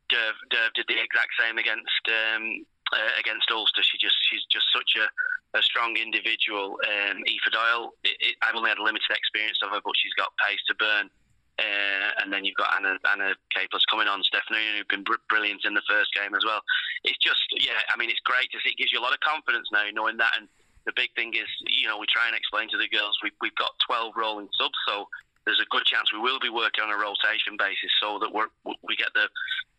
[0.09, 3.81] Derv, Derv did the exact same against um, uh, against Ulster.
[3.81, 5.09] She just she's just such a,
[5.57, 6.77] a strong individual.
[6.85, 10.13] Um, Aoife Doyle, it, it, I've only had a limited experience of her, but she's
[10.13, 11.09] got pace to burn.
[11.55, 15.63] Uh, and then you've got Anna Anna Capers coming on, Stephanie, who've been br- brilliant
[15.63, 16.61] in the first game as well.
[17.07, 18.75] It's just, yeah, I mean, it's great to see.
[18.75, 20.35] It gives you a lot of confidence now, knowing that.
[20.35, 20.51] And
[20.85, 23.55] the big thing is, you know, we try and explain to the girls we, we've
[23.55, 25.07] got 12 rolling subs, so
[25.45, 28.41] there's a good chance we will be working on a rotation basis so that we
[28.83, 29.29] we get the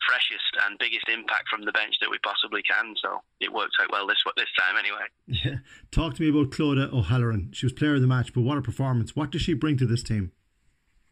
[0.06, 2.94] freshest and biggest impact from the bench that we possibly can.
[3.02, 5.06] So it worked out well this this time anyway.
[5.26, 5.58] Yeah.
[5.90, 7.50] Talk to me about Clodagh O'Halloran.
[7.52, 9.14] She was player of the match, but what a performance!
[9.14, 10.32] What does she bring to this team?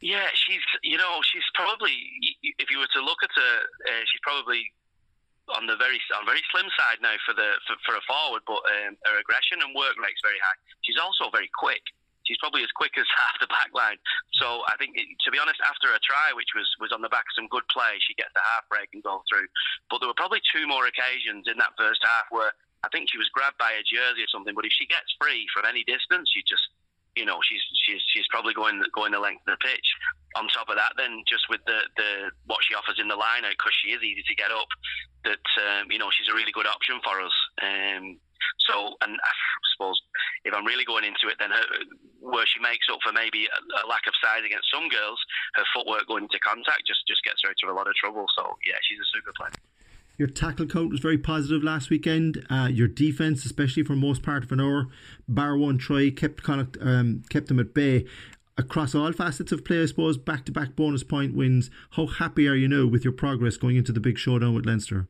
[0.00, 1.92] Yeah, she's you know she's probably
[2.58, 3.54] if you were to look at her,
[3.90, 4.70] uh, she's probably
[5.52, 8.62] on the very on very slim side now for the for, for a forward, but
[8.86, 10.58] um, her aggression and work rate's very high.
[10.86, 11.82] She's also very quick
[12.24, 14.00] she's probably as quick as half the back line.
[14.40, 17.28] So I think, to be honest, after a try, which was, was on the back
[17.28, 19.46] of some good play, she gets the half break and goes through.
[19.88, 22.52] But there were probably two more occasions in that first half where
[22.84, 24.52] I think she was grabbed by a jersey or something.
[24.52, 26.68] But if she gets free from any distance, she just,
[27.16, 29.88] you know, she's she's she's probably going going the length of the pitch.
[30.36, 33.46] On top of that, then just with the, the what she offers in the line
[33.46, 34.66] out because she is easy to get up,
[35.24, 37.36] that um, you know she's a really good option for us.
[37.62, 38.18] Um,
[38.68, 39.32] so, and I
[39.74, 40.00] suppose
[40.44, 41.66] if I'm really going into it, then her,
[42.20, 45.20] where she makes up for maybe a, a, lack of size against some girls,
[45.54, 48.26] her footwork going into contact just, just gets her of a lot of trouble.
[48.36, 49.52] So, yeah, she's a super player.
[50.16, 52.46] Your tackle count was very positive last weekend.
[52.48, 54.86] Uh, your defence, especially for most part of an hour,
[55.26, 58.06] bar one try, kept Connacht, um, kept them at bay.
[58.56, 61.70] Across all facets of play, I suppose, back to back bonus point wins.
[61.90, 65.08] How happy are you now with your progress going into the big showdown with Leinster?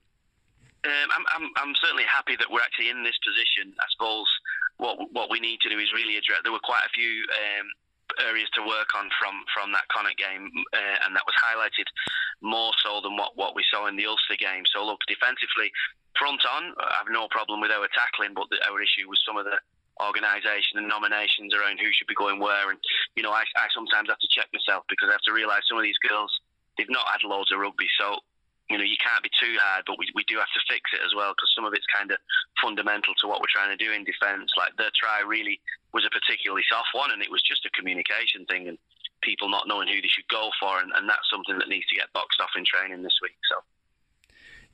[0.85, 3.73] Um, I'm, I'm, I'm certainly happy that we're actually in this position.
[3.81, 4.29] I suppose
[4.77, 6.45] what what we need to do is really address.
[6.45, 7.67] There were quite a few um,
[8.21, 11.89] areas to work on from from that Connacht game, uh, and that was highlighted
[12.43, 14.65] more so than what, what we saw in the Ulster game.
[14.69, 15.73] So look, defensively,
[16.19, 19.41] front on, I have no problem with our tackling, but the, our issue was some
[19.41, 19.57] of the
[20.03, 22.71] organisation and nominations around who should be going where.
[22.71, 22.79] And
[23.17, 25.79] you know, I, I sometimes have to check myself because I have to realise some
[25.79, 26.31] of these girls
[26.77, 28.19] they've not had loads of rugby, so
[28.75, 30.99] you know, you can't be too hard, but we, we do have to fix it
[31.07, 32.19] as well because some of it's kind of
[32.59, 34.51] fundamental to what we're trying to do in defence.
[34.59, 35.63] Like the try really
[35.95, 38.75] was a particularly soft one, and it was just a communication thing and
[39.23, 41.95] people not knowing who they should go for, and, and that's something that needs to
[41.95, 43.39] get boxed off in training this week.
[43.47, 43.63] So,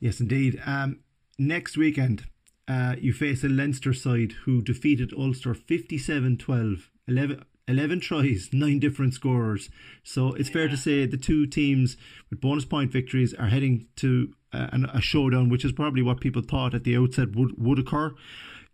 [0.01, 0.57] yes, indeed.
[0.65, 1.05] Um,
[1.37, 2.25] next weekend,
[2.67, 6.89] uh, you face a Leinster side who defeated Ulster 57 12.
[7.07, 9.69] 11, 11 tries, nine different scorers.
[10.03, 10.53] So it's yeah.
[10.53, 11.97] fair to say the two teams
[12.31, 16.41] with bonus point victories are heading to a, a showdown, which is probably what people
[16.41, 18.15] thought at the outset would, would occur.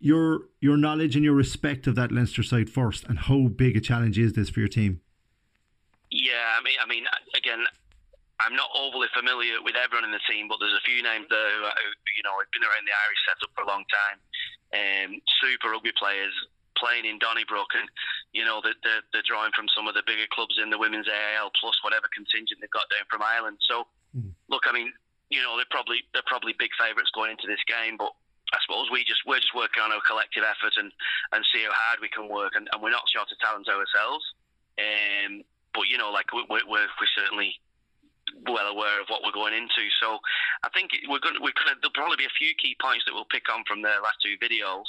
[0.00, 3.80] your your knowledge and your respect of that Leinster side first, and how big a
[3.80, 5.00] challenge is this for your team?
[6.10, 7.04] Yeah, I mean, I mean,
[7.36, 7.60] again,
[8.40, 11.50] I'm not overly familiar with everyone in the team, but there's a few names there
[11.50, 14.18] who, who you know, have been around the Irish setup for a long time.
[14.68, 15.10] Um,
[15.42, 16.32] super rugby players
[16.78, 17.86] playing in Donnybrook, and
[18.32, 21.10] you know, they're, they're, they're, drawing from some of the bigger clubs in the women's
[21.10, 23.58] AIL plus whatever contingent they've got down from Ireland.
[23.66, 23.86] So,
[24.16, 24.32] mm.
[24.48, 24.92] look, I mean,
[25.28, 28.12] you know, they're probably they're probably big favourites going into this game, but
[28.52, 30.88] I suppose we just we're just working on our collective effort and,
[31.32, 34.24] and see how hard we can work, and, and we're not short of talent ourselves.
[34.78, 37.60] Um, but you know, like we're, we're, we're certainly
[38.46, 39.84] well aware of what we're going into.
[40.00, 40.18] So
[40.64, 41.36] I think we're going.
[41.36, 41.74] To, We're going.
[41.74, 44.20] to, There'll probably be a few key points that we'll pick on from the last
[44.24, 44.88] two videos.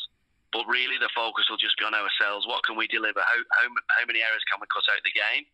[0.51, 2.47] But really, the focus will just be on ourselves.
[2.47, 3.21] What can we deliver?
[3.21, 5.45] How how, how many errors can we cut out the game?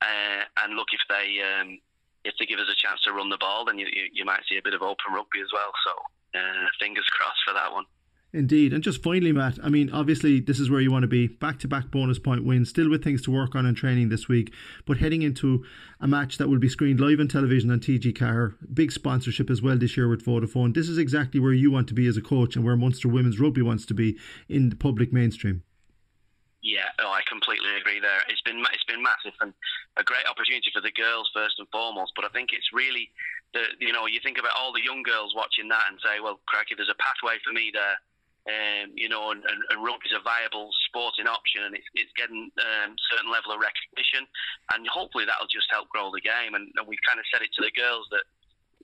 [0.00, 1.78] Uh, and look, if they um,
[2.24, 4.40] if they give us a chance to run the ball, then you, you, you might
[4.48, 5.72] see a bit of open rugby as well.
[5.84, 5.92] So
[6.38, 7.84] uh, fingers crossed for that one.
[8.32, 8.74] Indeed.
[8.74, 11.58] And just finally, Matt, I mean, obviously, this is where you want to be back
[11.60, 14.52] to back bonus point wins, still with things to work on in training this week,
[14.84, 15.64] but heading into
[16.00, 19.60] a match that will be screened live on television on TG Ceathair, big sponsorship as
[19.60, 20.74] well this year with Vodafone.
[20.74, 23.40] This is exactly where you want to be as a coach and where Munster Women's
[23.40, 24.16] Rugby wants to be
[24.48, 25.62] in the public mainstream.
[26.62, 28.18] Yeah, oh, I completely agree there.
[28.28, 29.54] It's been it's been massive and
[29.96, 32.12] a great opportunity for the girls first and foremost.
[32.14, 33.10] But I think it's really
[33.54, 36.40] the you know you think about all the young girls watching that and say, well,
[36.46, 37.98] cracky, there's a pathway for me there
[38.48, 42.12] um, you know, and, and, and rugby is a viable sporting option, and it's, it's
[42.16, 44.24] getting um, certain level of recognition,
[44.72, 46.56] and hopefully that'll just help grow the game.
[46.56, 48.24] And, and we've kind of said it to the girls that,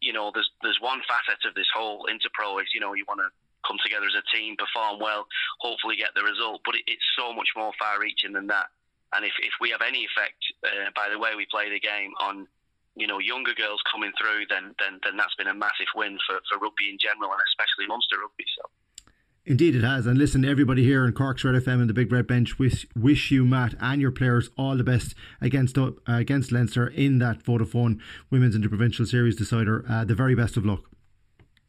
[0.04, 3.24] you know, there's there's one facet of this whole interpro is, you know, you want
[3.24, 3.30] to
[3.64, 5.24] come together as a team, perform well,
[5.64, 8.68] hopefully get the result, but it, it's so much more far-reaching than that.
[9.16, 12.12] And if, if we have any effect uh, by the way we play the game
[12.20, 12.46] on
[12.96, 16.38] you know, younger girls coming through, then then then that's been a massive win for,
[16.46, 18.44] for rugby in general and especially Munster rugby.
[18.54, 18.70] So.
[19.46, 20.06] Indeed, it has.
[20.06, 23.30] And listen, everybody here in Cork's Red FM and the Big Red Bench wish, wish
[23.30, 28.00] you, Matt, and your players all the best against uh, against Leinster in that Vodafone
[28.30, 29.84] Women's Interprovincial Series decider.
[29.86, 30.84] Uh, the very best of luck.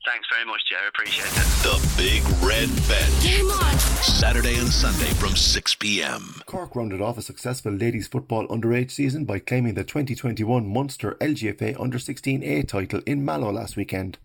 [0.06, 0.88] Thanks very much, Jerry.
[0.88, 1.34] Appreciate it.
[1.64, 3.24] The Big Red Bench.
[3.24, 3.78] Game on.
[4.04, 6.42] Saturday and Sunday from 6 p.m.
[6.46, 11.78] Cork rounded off a successful ladies football underage season by claiming the 2021 Munster LGFA
[11.80, 14.20] Under 16A title in Mallow last weekend.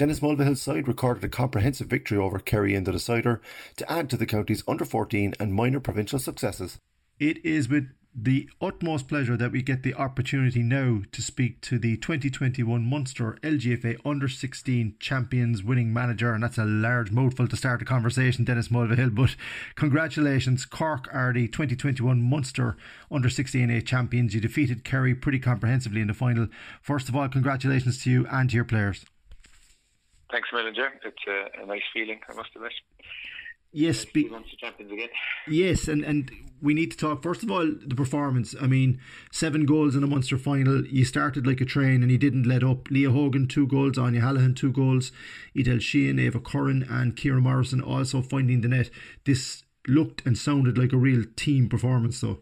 [0.00, 3.42] Denis Mulvihill's side recorded a comprehensive victory over Kerry in the decider
[3.76, 6.78] to add to the county's under 14 and minor provincial successes.
[7.18, 11.78] It is with the utmost pleasure that we get the opportunity now to speak to
[11.78, 17.56] the 2021 Munster LGFA Under 16 Champions winning manager, and that's a large mouthful to
[17.56, 19.14] start a conversation, Denis Mulvihill.
[19.14, 19.36] But
[19.74, 22.78] congratulations, Cork are the 2021 Munster
[23.10, 24.32] Under 16A champions.
[24.32, 26.48] You defeated Kerry pretty comprehensively in the final.
[26.80, 29.04] First of all, congratulations to you and to your players.
[30.30, 30.92] Thanks a million, Jer.
[31.04, 32.72] It's a, a, nice feeling, I must admit.
[33.72, 35.08] Yes, be, champions again.
[35.46, 38.54] Yes, and, and we need to talk first of all the performance.
[38.60, 40.84] I mean, seven goals in a Munster final.
[40.86, 42.90] You started like a train and you didn't let up.
[42.90, 45.12] Leah Hogan two goals, Anya Hallahan two goals,
[45.56, 48.90] Edel Sheehan, Ava Curran, and Kira Morrison also finding the net.
[49.24, 52.40] This looked and sounded like a real team performance, though.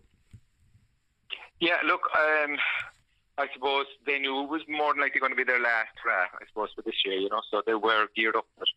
[1.61, 2.57] Yeah, look, um,
[3.39, 6.35] I suppose they knew it was more than likely going to be their last draft,
[6.43, 8.71] I suppose, for this year, you know, so they were geared up for it.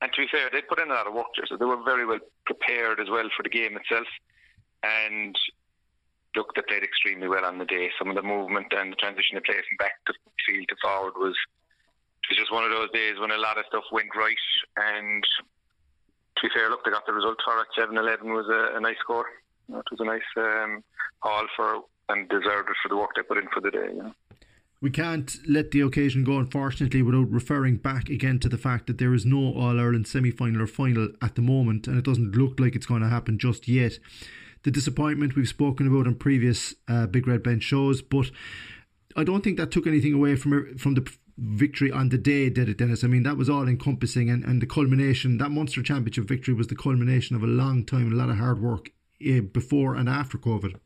[0.00, 1.82] And to be fair, they put in a lot of work there, so they were
[1.84, 4.08] very well prepared as well for the game itself.
[4.82, 5.36] And
[6.34, 7.90] look, they played extremely well on the day.
[7.98, 11.14] Some of the movement and the transition of play from back to field to forward
[11.16, 11.36] was
[12.24, 14.46] it was just one of those days when a lot of stuff went right.
[14.76, 15.24] And
[16.36, 17.68] to be fair, look, they got the result for it.
[17.78, 19.26] 7 11 was a, a nice score.
[19.68, 20.84] It was a nice um,
[21.20, 23.88] haul for and deserved it for the work they put in for the day.
[23.88, 24.12] You know.
[24.80, 28.98] We can't let the occasion go, unfortunately, without referring back again to the fact that
[28.98, 32.36] there is no All Ireland semi final or final at the moment, and it doesn't
[32.36, 33.98] look like it's going to happen just yet.
[34.64, 38.30] The disappointment we've spoken about on previous uh, Big Red Bench shows, but
[39.16, 42.68] I don't think that took anything away from from the victory on the day, did
[42.68, 43.04] it, Denis?
[43.04, 46.66] I mean, that was all encompassing, and, and the culmination, that Munster Championship victory was
[46.68, 48.90] the culmination of a long time, a lot of hard work
[49.26, 50.76] uh, before and after COVID.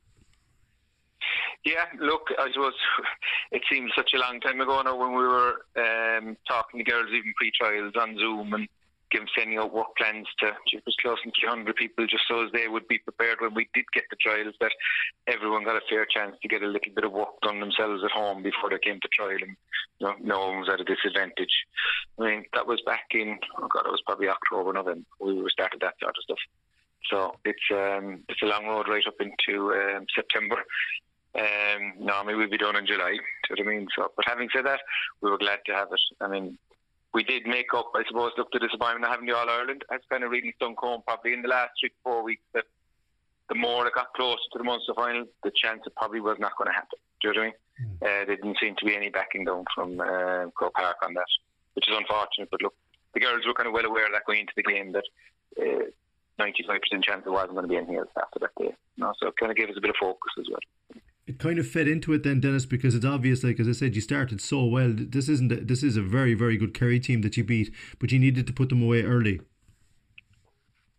[1.64, 2.72] Yeah, look, I suppose
[3.52, 7.08] it seems such a long time ago now when we were um, talking to girls,
[7.08, 8.68] even pre-trials on Zoom and
[9.10, 12.52] giving sending out work plans to it was close to 300 people just so as
[12.52, 14.70] they would be prepared when we did get the trials that
[15.26, 18.10] everyone got a fair chance to get a little bit of work done themselves at
[18.10, 19.56] home before they came to trial and
[19.98, 21.52] you know, no one was at a disadvantage.
[22.18, 25.06] I mean, that was back in, oh God, it was probably October, November.
[25.20, 26.38] We started that sort of stuff.
[27.10, 30.56] So it's um, it's a long road right up into um, September.
[31.38, 33.12] Um, normally we'd be done in July.
[33.12, 33.88] Do you know what I mean?
[33.96, 34.80] So, but having said that,
[35.20, 36.00] we were glad to have it.
[36.20, 36.58] I mean,
[37.14, 40.00] we did make up, I suppose, look, the disappointment of having the All Ireland has
[40.10, 42.64] kind of really stunk home probably in the last three, four weeks that
[43.48, 46.56] the more it got closer to the Munster final, the chance it probably was not
[46.56, 46.98] going to happen.
[47.20, 47.54] Do you know what I mean?
[47.80, 48.22] Mm.
[48.22, 51.30] Uh, there didn't seem to be any backing down from uh, Croke Park on that,
[51.74, 52.48] which is unfortunate.
[52.50, 52.74] But look,
[53.14, 55.04] the girls were kind of well aware of that going into the game that
[55.60, 55.90] uh,
[56.38, 58.74] 95% chance it wasn't going to be anything else after that day.
[58.96, 61.38] You know, so it kind of gave us a bit of focus as well it
[61.38, 63.44] kind of fed into it then, Denis, because it's obvious.
[63.44, 64.92] Like as I said, you started so well.
[64.92, 65.52] This isn't.
[65.52, 68.48] A, this is a very, very good Kerry team that you beat, but you needed
[68.48, 69.40] to put them away early.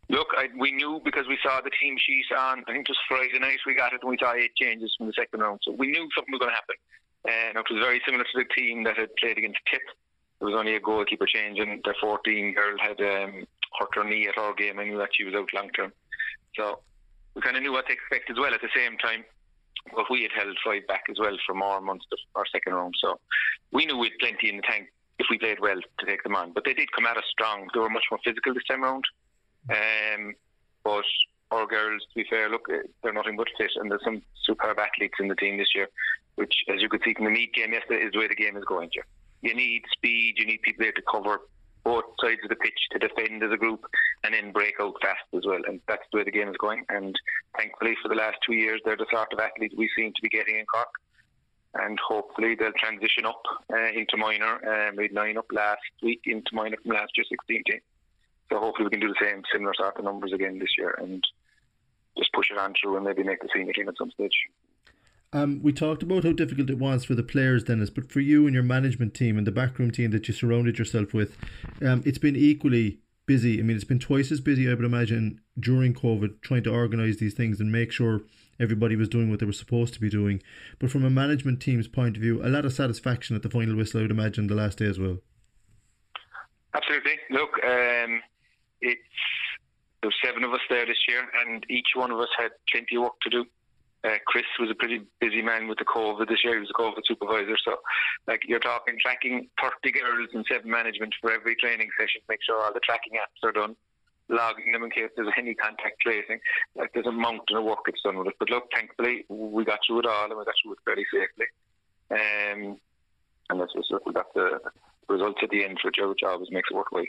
[0.08, 2.64] Look, I, we knew because we saw the team sheet on.
[2.68, 5.08] I think it was Friday night we got it, and we saw eight changes from
[5.08, 5.60] the second round.
[5.64, 6.76] So we knew something was going to happen,
[7.28, 9.82] and it was very similar to the team that had played against Tip.
[10.40, 13.46] There was only a goalkeeper change, and the 14 girl had um,
[13.78, 14.80] hurt her knee at our game.
[14.80, 15.92] I knew that she was out long term,
[16.56, 16.80] so
[17.36, 18.54] we kind of knew what to expect as well.
[18.54, 19.26] At the same time,
[19.96, 22.96] but we had held five back as well from our Munster, our second round.
[23.00, 23.20] So
[23.72, 24.88] we knew we had plenty in the tank
[25.20, 26.52] if we played well to take them on.
[26.54, 27.68] But they did come at us strong.
[27.74, 29.06] They were much more physical this time round.
[29.70, 30.34] Um,
[30.84, 31.06] but
[31.52, 34.80] our girls, to be fair, look, eh, they're nothing but fit, and there's some superb
[34.80, 35.88] athletes in the team this year,
[36.36, 38.58] which, as you could see from the meet game yesterday, is the way the game
[38.58, 38.90] is going.
[39.42, 41.42] You need speed, you need people there to cover
[41.84, 43.86] both sides of the pitch to defend as a group
[44.24, 45.62] and then break out fast as well.
[45.68, 46.86] And that's the way the game is going.
[46.90, 47.16] And
[47.58, 50.30] thankfully, for the last two years, they're the sort of athletes we seem to be
[50.30, 50.90] getting in Cork.
[51.74, 53.42] And hopefully they'll transition up
[53.74, 54.60] uh, into minor.
[54.60, 57.80] Uh, made nine up last week into minor from last year, 16 team.
[58.52, 61.24] So hopefully we can do the same, similar sort of numbers again this year and
[62.18, 64.36] just push it on through and maybe make the senior team at some stage.
[65.34, 68.48] Um, we talked about how difficult it was for the players, Denis, but for you
[68.48, 71.38] and your management team and the backroom team that you surrounded yourself with,
[71.82, 73.58] um, it's been equally busy.
[73.60, 77.18] I mean, it's been twice as busy, I would imagine, during COVID, trying to organise
[77.18, 78.24] these things and make sure
[78.60, 80.44] everybody was doing what they were supposed to be doing.
[80.80, 83.78] But from a management team's point of view, a lot of satisfaction at the final
[83.78, 85.20] whistle, I would imagine, the last day as well.
[86.74, 87.20] Absolutely.
[87.30, 88.22] Look, um,
[88.82, 89.02] it's
[90.02, 93.04] there's seven of us there this year, and each one of us had plenty of
[93.04, 93.46] work to do.
[94.04, 96.56] Uh, Chris was a pretty busy man with the COVID this year.
[96.56, 97.56] He was a COVID supervisor.
[97.64, 97.78] So,
[98.28, 102.60] like, you're talking tracking 30 girls and seven management for every training session, make sure
[102.60, 103.76] all the tracking apps are done,
[104.28, 106.40] logging them in case there's any contact tracing.
[106.76, 108.36] Like, there's a mountain of work that's done with it.
[108.40, 111.46] But look, thankfully, we got through it all and we got through it very safely.
[112.10, 112.78] Um,
[113.50, 114.60] and that's just, we got the
[115.10, 117.06] results at the end, for which always makes it worthwhile.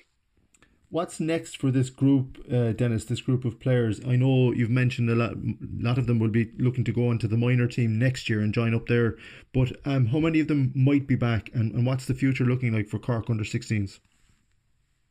[0.92, 3.06] What's next for this group, uh, Denis?
[3.06, 4.04] This group of players.
[4.06, 5.32] I know you've mentioned a lot.
[5.32, 8.40] A lot of them will be looking to go into the minor team next year
[8.40, 9.16] and join up there.
[9.54, 12.74] But um, how many of them might be back, and, and what's the future looking
[12.74, 14.00] like for Cork under 16s?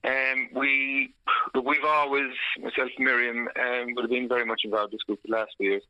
[0.03, 1.15] Um, we
[1.55, 5.19] we've always myself and Miriam um, would have been very much involved in this group
[5.25, 5.83] the last few years.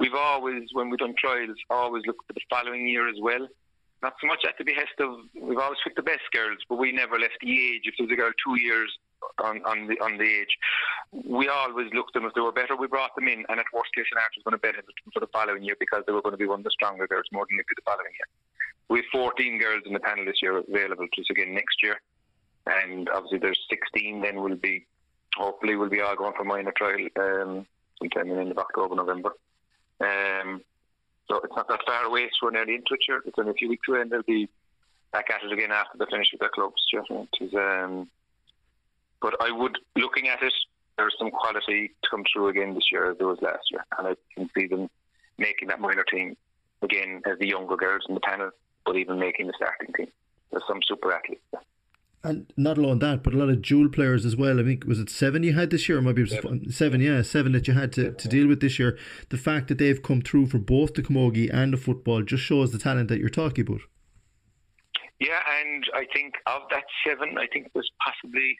[0.00, 3.46] We've always, when we've done trials, always looked at the following year as well
[4.06, 6.92] not so much at the behest of we've always picked the best girls, but we
[6.92, 7.90] never left the age.
[7.90, 8.90] If there was a girl two years
[9.42, 10.54] on, on the on the age,
[11.10, 13.90] we always looked them if they were better, we brought them in, and at worst
[13.96, 16.38] case scenario, was going to benefit them for the following year because they were going
[16.38, 18.30] to be one of the stronger girls more than likely the following year.
[18.86, 21.98] We have 14 girls in the panel this year available to us again next year,
[22.70, 24.22] and obviously there's 16.
[24.22, 24.86] Then we'll be
[25.34, 27.66] hopefully we'll be all going for minor trial um,
[27.98, 29.34] sometime in the end of November.
[29.98, 30.62] Um,
[31.28, 32.28] so it's not that far away.
[32.32, 33.00] So we're nearly into it.
[33.06, 33.22] Here.
[33.24, 34.48] It's only a few weeks away, and they'll be
[35.12, 36.82] back at it again after the finish with their clubs.
[36.92, 38.08] It is, um,
[39.20, 40.52] but I would, looking at it,
[40.98, 44.08] there's some quality to come through again this year as there was last year, and
[44.08, 44.88] I can see them
[45.38, 46.36] making that minor team
[46.82, 48.50] again as the younger girls in the panel,
[48.84, 50.08] but even making the starting team.
[50.50, 51.42] There's some super athletes.
[52.26, 54.58] And not alone that, but a lot of dual players as well.
[54.58, 57.00] I think was it seven you had this year, or maybe it was seven, seven
[57.00, 58.98] yeah, seven that you had to, to deal with this year.
[59.28, 62.72] The fact that they've come through for both the camogie and the football just shows
[62.72, 63.82] the talent that you're talking about.
[65.20, 68.56] Yeah, and I think of that seven, I think there's possibly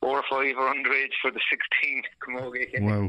[0.00, 3.08] four or five are underage for the 16 camogie wow.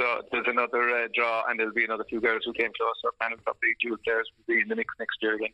[0.00, 2.94] So there's another uh, draw, and there'll be another few girls who came close.
[3.04, 5.52] Our panel probably dual players will be in the mix next year again.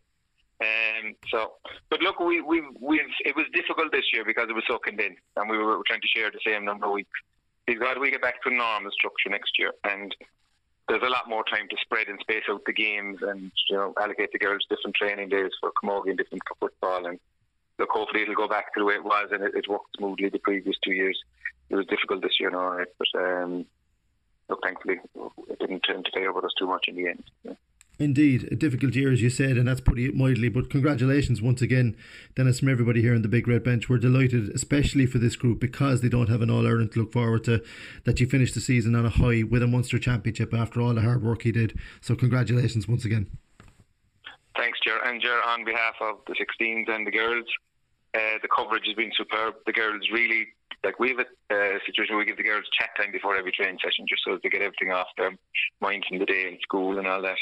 [0.65, 1.53] Um, so,
[1.91, 5.21] but look, we, we've, we've, it was difficult this year because it was so condensed
[5.37, 7.19] and we were, trying to share the same number of weeks.
[7.69, 10.15] We've got we get back to normal structure next year and
[10.89, 13.95] there's a lot more time to spread and space out the games and, you know,
[14.01, 17.07] allocate the girls different training days for camogie and different for football.
[17.07, 17.19] And
[17.79, 20.29] look, hopefully it'll go back to the way it was and it, it worked smoothly
[20.29, 21.19] the previous two years.
[21.71, 23.65] It was difficult this year, all right, but, um,
[24.49, 25.01] look, thankfully
[25.49, 27.25] it didn't turn to favour us too much in the end.
[27.45, 27.55] Yeah.
[27.99, 30.49] Indeed, a difficult year, as you said, and that's pretty mildly.
[30.49, 31.97] But congratulations once again,
[32.35, 33.89] Denis, from everybody here in the Big Red Bench.
[33.89, 37.13] We're delighted, especially for this group, because they don't have an All Ireland to look
[37.13, 37.63] forward to,
[38.05, 41.03] that you finished the season on a high with a Munster Championship after all the
[41.03, 41.79] hard work he did.
[42.01, 43.29] So, congratulations once again.
[44.57, 44.99] Thanks, Ger.
[45.05, 47.47] And Ger, on behalf of the 16s and the girls,
[48.15, 49.55] Uh, the coverage has been superb.
[49.67, 50.47] The girls really
[50.85, 53.79] like we have a situation where we give the girls chat time before every training
[53.83, 55.33] session just so they get everything off their
[55.81, 57.39] mind from the day in school and all that.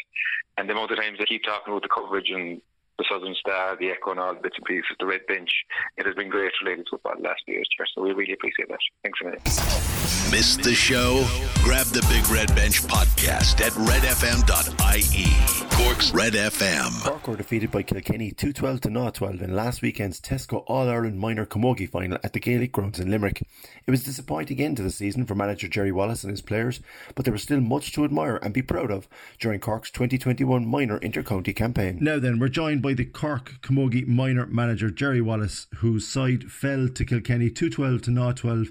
[0.56, 2.60] And the amount of times they keep talking about the coverage and
[2.98, 5.50] the Southern Star, the Echo, and all the bits and pieces, the Red Bench.
[5.96, 8.78] It has been great for ladies football last years, so we really appreciate that.
[9.02, 9.91] Thanks a minute.
[10.02, 11.24] Missed the show?
[11.62, 15.62] Grab the Big Red Bench podcast at redfm.ie.
[15.70, 17.04] Cork's Red FM.
[17.04, 21.20] Cork were defeated by Kilkenny 212 to 0 12 in last weekend's Tesco All Ireland
[21.20, 23.42] Minor Camogie final at the Gaelic Grounds in Limerick.
[23.86, 26.80] It was a disappointing end to the season for manager Jerry Wallace and his players,
[27.14, 29.06] but there was still much to admire and be proud of
[29.38, 31.98] during Cork's 2021 minor inter-county campaign.
[32.00, 36.88] Now then, we're joined by the Cork Camogie minor manager Jerry Wallace, whose side fell
[36.88, 38.68] to Kilkenny 212 to 0 12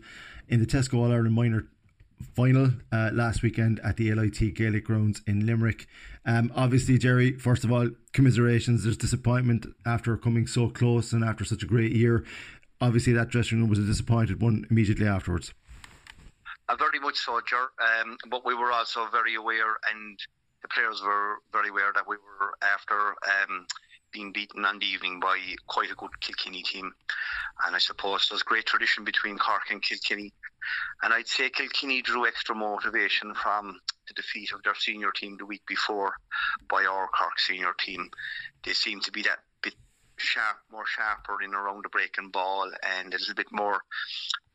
[0.52, 1.66] in the Tesco All Ireland Minor
[2.36, 5.88] final uh, last weekend at the LIT Gaelic Grounds in Limerick.
[6.26, 8.84] Um, obviously, Jerry, first of all, commiserations.
[8.84, 12.26] There's disappointment after coming so close and after such a great year.
[12.82, 15.54] Obviously, that dressing room was a disappointed one immediately afterwards.
[16.70, 17.70] Uh, very much so, Ger.
[18.02, 20.20] Um, but we were also very aware, and
[20.62, 23.16] the players were very aware that we were after.
[23.26, 23.66] Um,
[24.12, 25.38] being beaten on the evening by
[25.68, 26.92] quite a good Kilkenny team.
[27.66, 30.34] And I suppose there's great tradition between Cork and Kilkenny.
[31.04, 35.46] And I'd say Kilkenny drew extra motivation from the defeat of their senior team the
[35.46, 36.14] week before
[36.70, 38.10] by our Cork senior team.
[38.64, 39.76] They seem to be that bit
[40.18, 43.82] sharp, more sharper in around the breaking ball and a little bit more,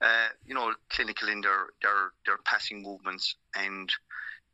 [0.01, 3.37] uh, you know, clinical in their, their, their passing movements.
[3.55, 3.91] And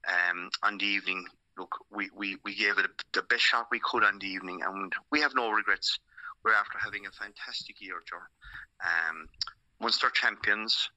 [0.08, 1.26] um, on the evening,
[1.58, 4.92] look, we, we, we gave it the best shot we could on the evening, and
[5.10, 5.98] we have no regrets.
[6.44, 8.16] We're after having a fantastic year, Joe.
[8.82, 9.28] Um,
[9.80, 10.90] Munster champions,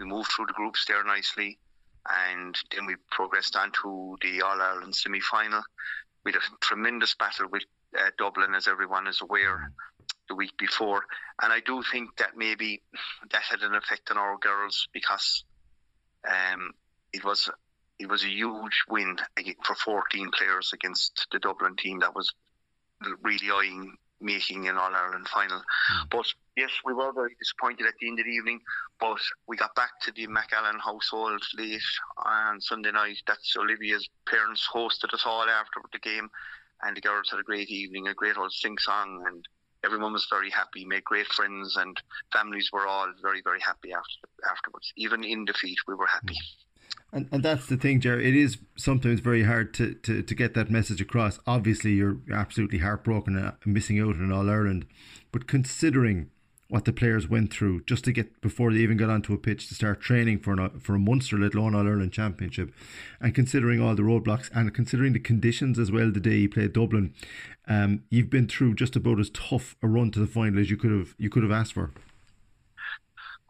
[0.00, 1.58] we moved through the groups there nicely,
[2.08, 5.62] and then we progressed on to the All Ireland semi final.
[6.24, 7.64] We had a tremendous battle with
[7.98, 9.72] uh, Dublin, as everyone is aware,
[10.28, 11.04] the week before,
[11.42, 12.82] and I do think that maybe
[13.30, 15.44] that had an effect on our girls because
[16.26, 16.72] um,
[17.12, 17.50] it was
[17.98, 19.16] it was a huge win
[19.64, 22.32] for 14 players against the Dublin team that was
[23.22, 25.58] really eyeing making an All Ireland final.
[25.58, 26.10] Mm.
[26.10, 28.60] But yes, we were very disappointed at the end of the evening.
[28.98, 31.80] But we got back to the McAllen household late
[32.24, 33.18] on Sunday night.
[33.26, 36.28] That's Olivia's parents hosted us all after the game,
[36.82, 39.46] and the girls had a great evening, a great old sing song, and
[39.84, 40.84] everyone was very happy.
[40.84, 41.96] Made great friends, and
[42.32, 44.92] families were all very very happy after afterwards.
[44.96, 46.36] Even in defeat, we were happy.
[47.12, 48.28] And, and that's the thing, Jerry.
[48.28, 51.40] It is sometimes very hard to, to, to get that message across.
[51.46, 54.86] Obviously, you're absolutely heartbroken and missing out on All Ireland.
[55.32, 56.30] But considering
[56.68, 59.68] what the players went through just to get before they even got onto a pitch
[59.68, 62.72] to start training for an, for a Munster, let alone All Ireland Championship,
[63.20, 66.72] and considering all the roadblocks and considering the conditions as well the day you played
[66.72, 67.12] Dublin,
[67.66, 70.76] um, you've been through just about as tough a run to the final as you
[70.76, 71.90] could have you could have asked for.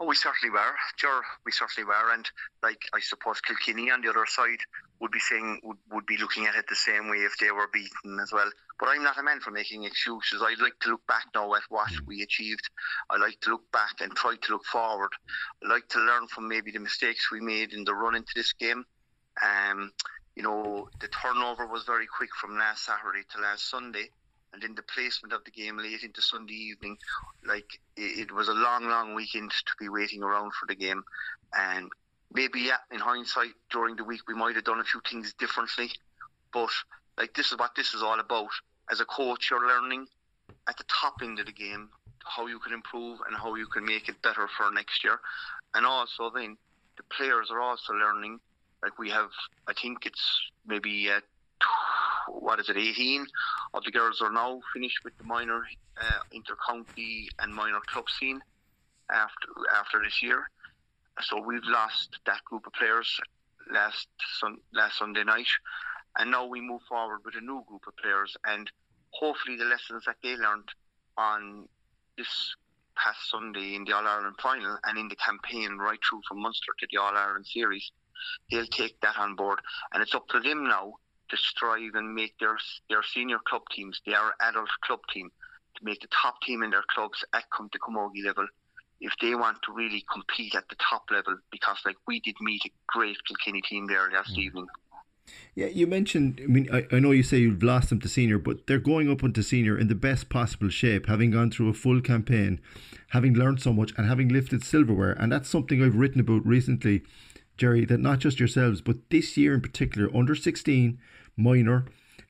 [0.02, 2.26] Oh, we certainly were, sure, we certainly were, and
[2.62, 4.60] like I suppose Kilkenny on the other side
[4.98, 7.68] would be saying would, would be looking at it the same way if they were
[7.70, 8.50] beaten as well.
[8.78, 10.40] But I'm not a man for making excuses.
[10.42, 12.06] I'd like to look back now at what mm.
[12.06, 12.70] we achieved.
[13.10, 15.10] I like to look back and try to look forward.
[15.62, 18.54] I like to learn from maybe the mistakes we made in the run into this
[18.54, 18.86] game.
[19.44, 19.92] Um,
[20.34, 24.08] you know, the turnover was very quick from last Saturday to last Sunday
[24.52, 26.96] and then the placement of the game late into Sunday evening,
[27.46, 31.02] like it, it was a long, long weekend to be waiting around for the game,
[31.56, 31.88] and
[32.32, 35.90] maybe yeah, in hindsight during the week we might have done a few things differently,
[36.52, 36.70] but
[37.18, 38.50] like this is what this is all about.
[38.90, 40.06] As a coach, you're learning
[40.68, 41.88] at the top end of the game
[42.24, 45.20] how you can improve and how you can make it better for next year,
[45.74, 46.56] and also then
[46.96, 48.40] the players are also learning.
[48.82, 49.30] Like we have,
[49.68, 51.20] I think it's maybe uh,
[52.28, 53.26] what is it, 18
[53.74, 55.62] of the girls are now finished with the minor
[56.00, 58.40] uh, inter-county and minor club scene
[59.10, 60.48] after after this year.
[61.22, 63.20] So we've lost that group of players
[63.72, 64.08] last
[64.38, 65.46] sun, last Sunday night,
[66.18, 68.70] and now we move forward with a new group of players, and
[69.10, 70.68] hopefully the lessons that they learned
[71.16, 71.68] on
[72.16, 72.54] this
[72.96, 76.72] past Sunday in the All Ireland final and in the campaign right through from Munster
[76.78, 77.90] to the All Ireland series,
[78.50, 79.60] they'll take that on board,
[79.92, 80.94] and it's up to them now
[81.30, 82.56] to strive and make their
[82.88, 85.30] their senior club teams, their adult club team,
[85.76, 88.46] to make the top team in their clubs at come to Camogie level
[89.00, 92.62] if they want to really compete at the top level because like we did meet
[92.66, 94.38] a great Kilkenny team there last mm.
[94.38, 94.66] evening.
[95.54, 96.40] Yeah, you mentioned.
[96.42, 99.10] I mean, I, I know you say you've lost them to senior, but they're going
[99.10, 102.60] up into senior in the best possible shape, having gone through a full campaign,
[103.10, 105.12] having learned so much, and having lifted silverware.
[105.12, 107.02] And that's something I've written about recently,
[107.60, 107.84] Jerry.
[107.84, 110.98] That not just yourselves, but this year in particular, under sixteen,
[111.36, 111.84] minor,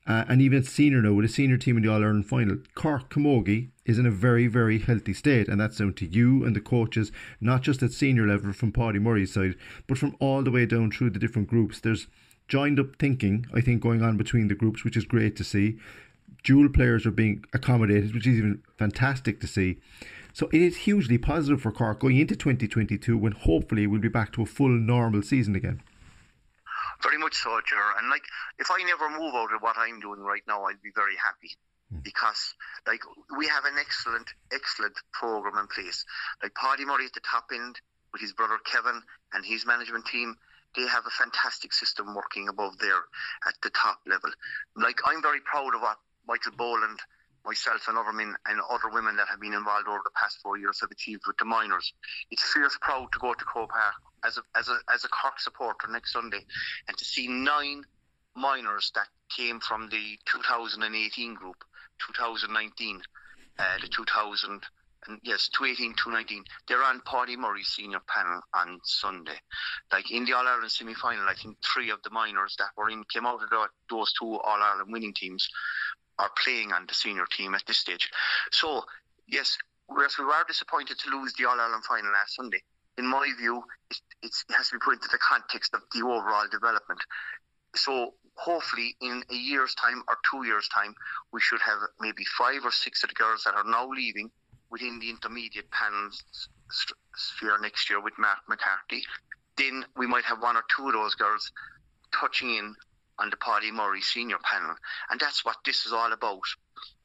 [0.05, 2.57] uh, and even senior now with a senior team in the All Ireland final.
[2.75, 6.55] Cork Camogie is in a very, very healthy state, and that's down to you and
[6.55, 9.55] the coaches, not just at senior level from Paudie Murray's side,
[9.87, 11.79] but from all the way down through the different groups.
[11.79, 12.07] There's
[12.47, 15.77] joined up thinking, I think, going on between the groups, which is great to see.
[16.43, 19.77] Dual players are being accommodated, which is even fantastic to see.
[20.33, 24.31] So it is hugely positive for Cork going into 2022 when hopefully we'll be back
[24.33, 25.81] to a full normal season again.
[27.03, 27.97] Very much so, Ger.
[27.99, 28.23] And like,
[28.59, 31.57] if I never move out of what I'm doing right now, I'd be very happy
[31.93, 32.03] mm.
[32.03, 32.53] because,
[32.87, 33.01] like,
[33.37, 36.05] we have an excellent, excellent program in place.
[36.41, 37.75] Like Paudie Murray at the top end
[38.13, 39.01] with his brother Kevin
[39.33, 40.35] and his management team,
[40.75, 43.03] they have a fantastic system working above there
[43.47, 44.29] at the top level.
[44.75, 46.99] Like, I'm very proud of what Michael Boland
[47.45, 50.57] myself and other men and other women that have been involved over the past four
[50.57, 51.93] years have achieved with the minors.
[52.29, 55.39] It's fierce proud to go to Croke Park as a, as a, as a Cork
[55.39, 56.45] supporter next Sunday
[56.87, 57.83] and to see nine
[58.35, 61.63] minors that came from the 2018 group,
[61.99, 63.01] 2019,
[63.59, 64.61] uh, the 2000
[65.07, 66.43] and yes, 218, 219.
[66.67, 69.39] They're on Paudie Murray's senior panel on Sunday.
[69.91, 72.89] Like in the All Ireland semi final, I think three of the minors that were
[72.89, 73.49] in came out of
[73.89, 75.49] those two All Ireland winning teams
[76.21, 78.09] are playing on the senior team at this stage.
[78.51, 78.83] So,
[79.27, 79.57] yes,
[79.87, 82.61] whereas we were disappointed to lose the All Ireland final last Sunday,
[82.97, 86.47] in my view, it, it has to be put into the context of the overall
[86.51, 86.99] development.
[87.75, 90.93] So, hopefully, in a year's time or two years' time,
[91.33, 94.29] we should have maybe five or six of the girls that are now leaving
[94.69, 96.09] within the intermediate panel
[97.15, 99.03] sphere next year with Mark McCarthy.
[99.57, 101.51] Then we might have one or two of those girls
[102.13, 102.75] touching in
[103.19, 104.75] on the Paudie Murray senior panel.
[105.09, 106.41] And that's what this is all about.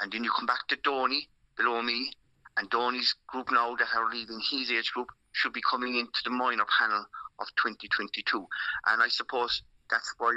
[0.00, 2.12] And then you come back to Donny below me,
[2.56, 6.30] and Donny's group now that are leaving his age group should be coming into the
[6.30, 7.04] minor panel
[7.38, 8.46] of 2022.
[8.86, 10.32] And I suppose that's why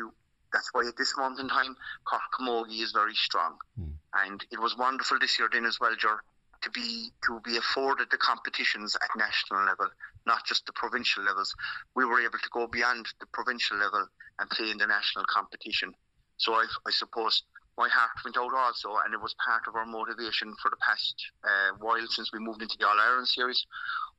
[0.51, 3.57] that's why at this moment in time, Cork Camogie is very strong.
[3.80, 3.91] Mm.
[4.26, 6.24] And it was wonderful this year then as well, Ger,
[6.62, 9.89] to be to be afforded the competitions at national level,
[10.26, 11.53] not just the provincial levels.
[11.95, 14.07] We were able to go beyond the provincial level
[14.39, 15.93] and play in the national competition.
[16.38, 17.43] So I, I suppose
[17.78, 21.16] my heart went out also, and it was part of our motivation for the past
[21.43, 23.66] uh, while since we moved into the All Ireland series.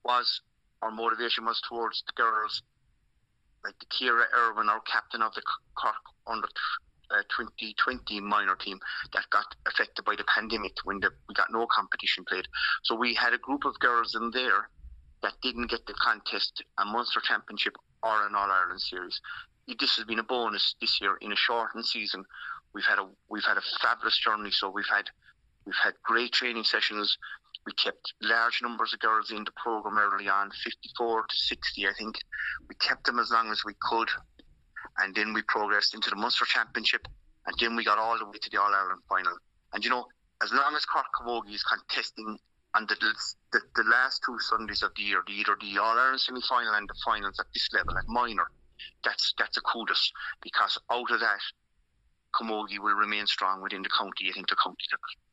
[0.05, 0.41] Was
[0.83, 2.63] our motivation was towards the girls,
[3.65, 5.43] like the Kira Irwin, our captain of the
[5.75, 5.95] Cork
[6.27, 6.49] under
[7.11, 8.79] uh, 2020 minor team
[9.13, 12.47] that got affected by the pandemic when the, we got no competition played.
[12.85, 14.69] So we had a group of girls in there
[15.23, 19.21] that didn't get the contest, a Munster Championship or an All Ireland series.
[19.79, 22.25] This has been a bonus this year in a shortened season.
[22.75, 24.51] We've had a we've had a fabulous journey.
[24.51, 25.11] So we've had
[25.65, 27.17] we've had great training sessions.
[27.67, 31.93] We kept large numbers of girls in the program early on, 54 to 60, I
[31.99, 32.17] think.
[32.69, 34.09] We kept them as long as we could
[35.01, 37.07] and then we progressed into the Munster Championship,
[37.47, 39.37] and then we got all the way to the All Ireland final.
[39.73, 40.07] And you know,
[40.43, 42.39] as long as Cork Camogie is contesting
[42.75, 42.97] on the,
[43.53, 46.75] the, the last two Sundays of the year, the, either the All Ireland semi final
[46.75, 48.51] and the finals at this level, at minor,
[49.05, 51.41] that's that's a kudos because out of that,
[52.35, 55.30] Camogie will remain strong within the county at inter-county level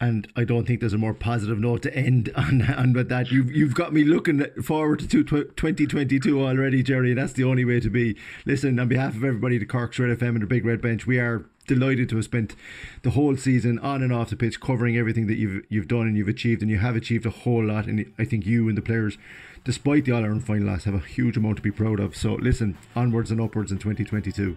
[0.00, 3.30] and I don't think there's a more positive note to end on, on with that.
[3.30, 7.10] You've you've got me looking forward to 2022 already, Jerry.
[7.10, 8.16] And that's the only way to be.
[8.46, 11.18] Listen, on behalf of everybody, the Cork's Red FM and the Big Red Bench, we
[11.18, 12.54] are delighted to have spent
[13.02, 16.16] the whole season on and off the pitch covering everything that you've you've done and
[16.16, 17.86] you've achieved, and you have achieved a whole lot.
[17.86, 19.18] And I think you and the players,
[19.64, 22.16] despite the All Ireland final loss, have a huge amount to be proud of.
[22.16, 24.56] So listen, onwards and upwards in 2022.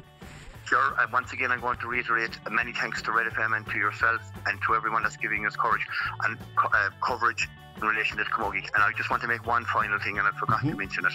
[0.71, 0.95] Sure.
[0.97, 4.21] Uh, once again, I'm going to reiterate many thanks to Red FM and to yourself
[4.45, 5.85] and to everyone that's giving us courage
[6.23, 8.63] and uh, coverage in relation to the Camogie.
[8.73, 10.69] And I just want to make one final thing, and I forgot mm-hmm.
[10.69, 11.11] to mention it.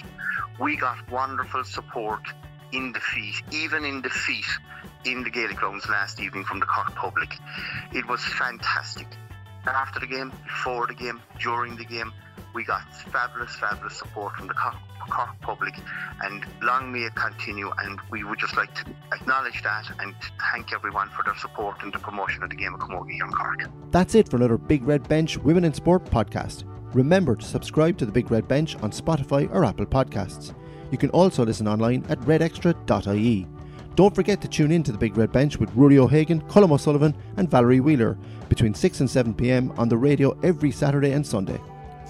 [0.61, 2.21] We got wonderful support
[2.73, 4.45] in defeat, even in defeat,
[5.07, 7.35] in the Gaelic grounds last evening from the Cork public.
[7.95, 9.07] It was fantastic.
[9.65, 12.13] After the game, before the game, during the game,
[12.57, 12.83] we got
[13.13, 15.75] fabulous, fabulous support from the Cork public,
[16.23, 17.71] and long may it continue.
[17.79, 20.15] And we would just like to acknowledge that and
[20.51, 23.71] thank everyone for their support and the promotion of the game of Camogie on Cork.
[23.91, 26.65] That's it for another Big Red Bench Women in Sport podcast.
[26.95, 30.55] Remember to subscribe to the Big Red Bench on Spotify or Apple Podcasts.
[30.91, 33.47] You can also listen online at redextra.ie.
[33.97, 37.15] Don't forget to tune in to the Big Red Bench with Rory O'Hagan, Colm O'Sullivan,
[37.37, 38.17] and Valerie Wheeler
[38.49, 41.61] between 6 and 7 pm on the radio every Saturday and Sunday.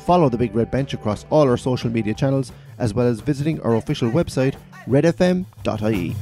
[0.07, 3.61] Follow the Big Red Bench across all our social media channels, as well as visiting
[3.63, 4.55] our official website,
[4.87, 6.15] redfm.ie.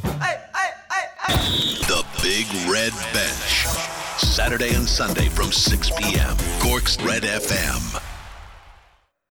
[1.87, 3.67] The Big Red Bench.
[4.17, 6.35] Saturday and Sunday from 6 p.m.
[6.61, 8.14] Cork's Red FM.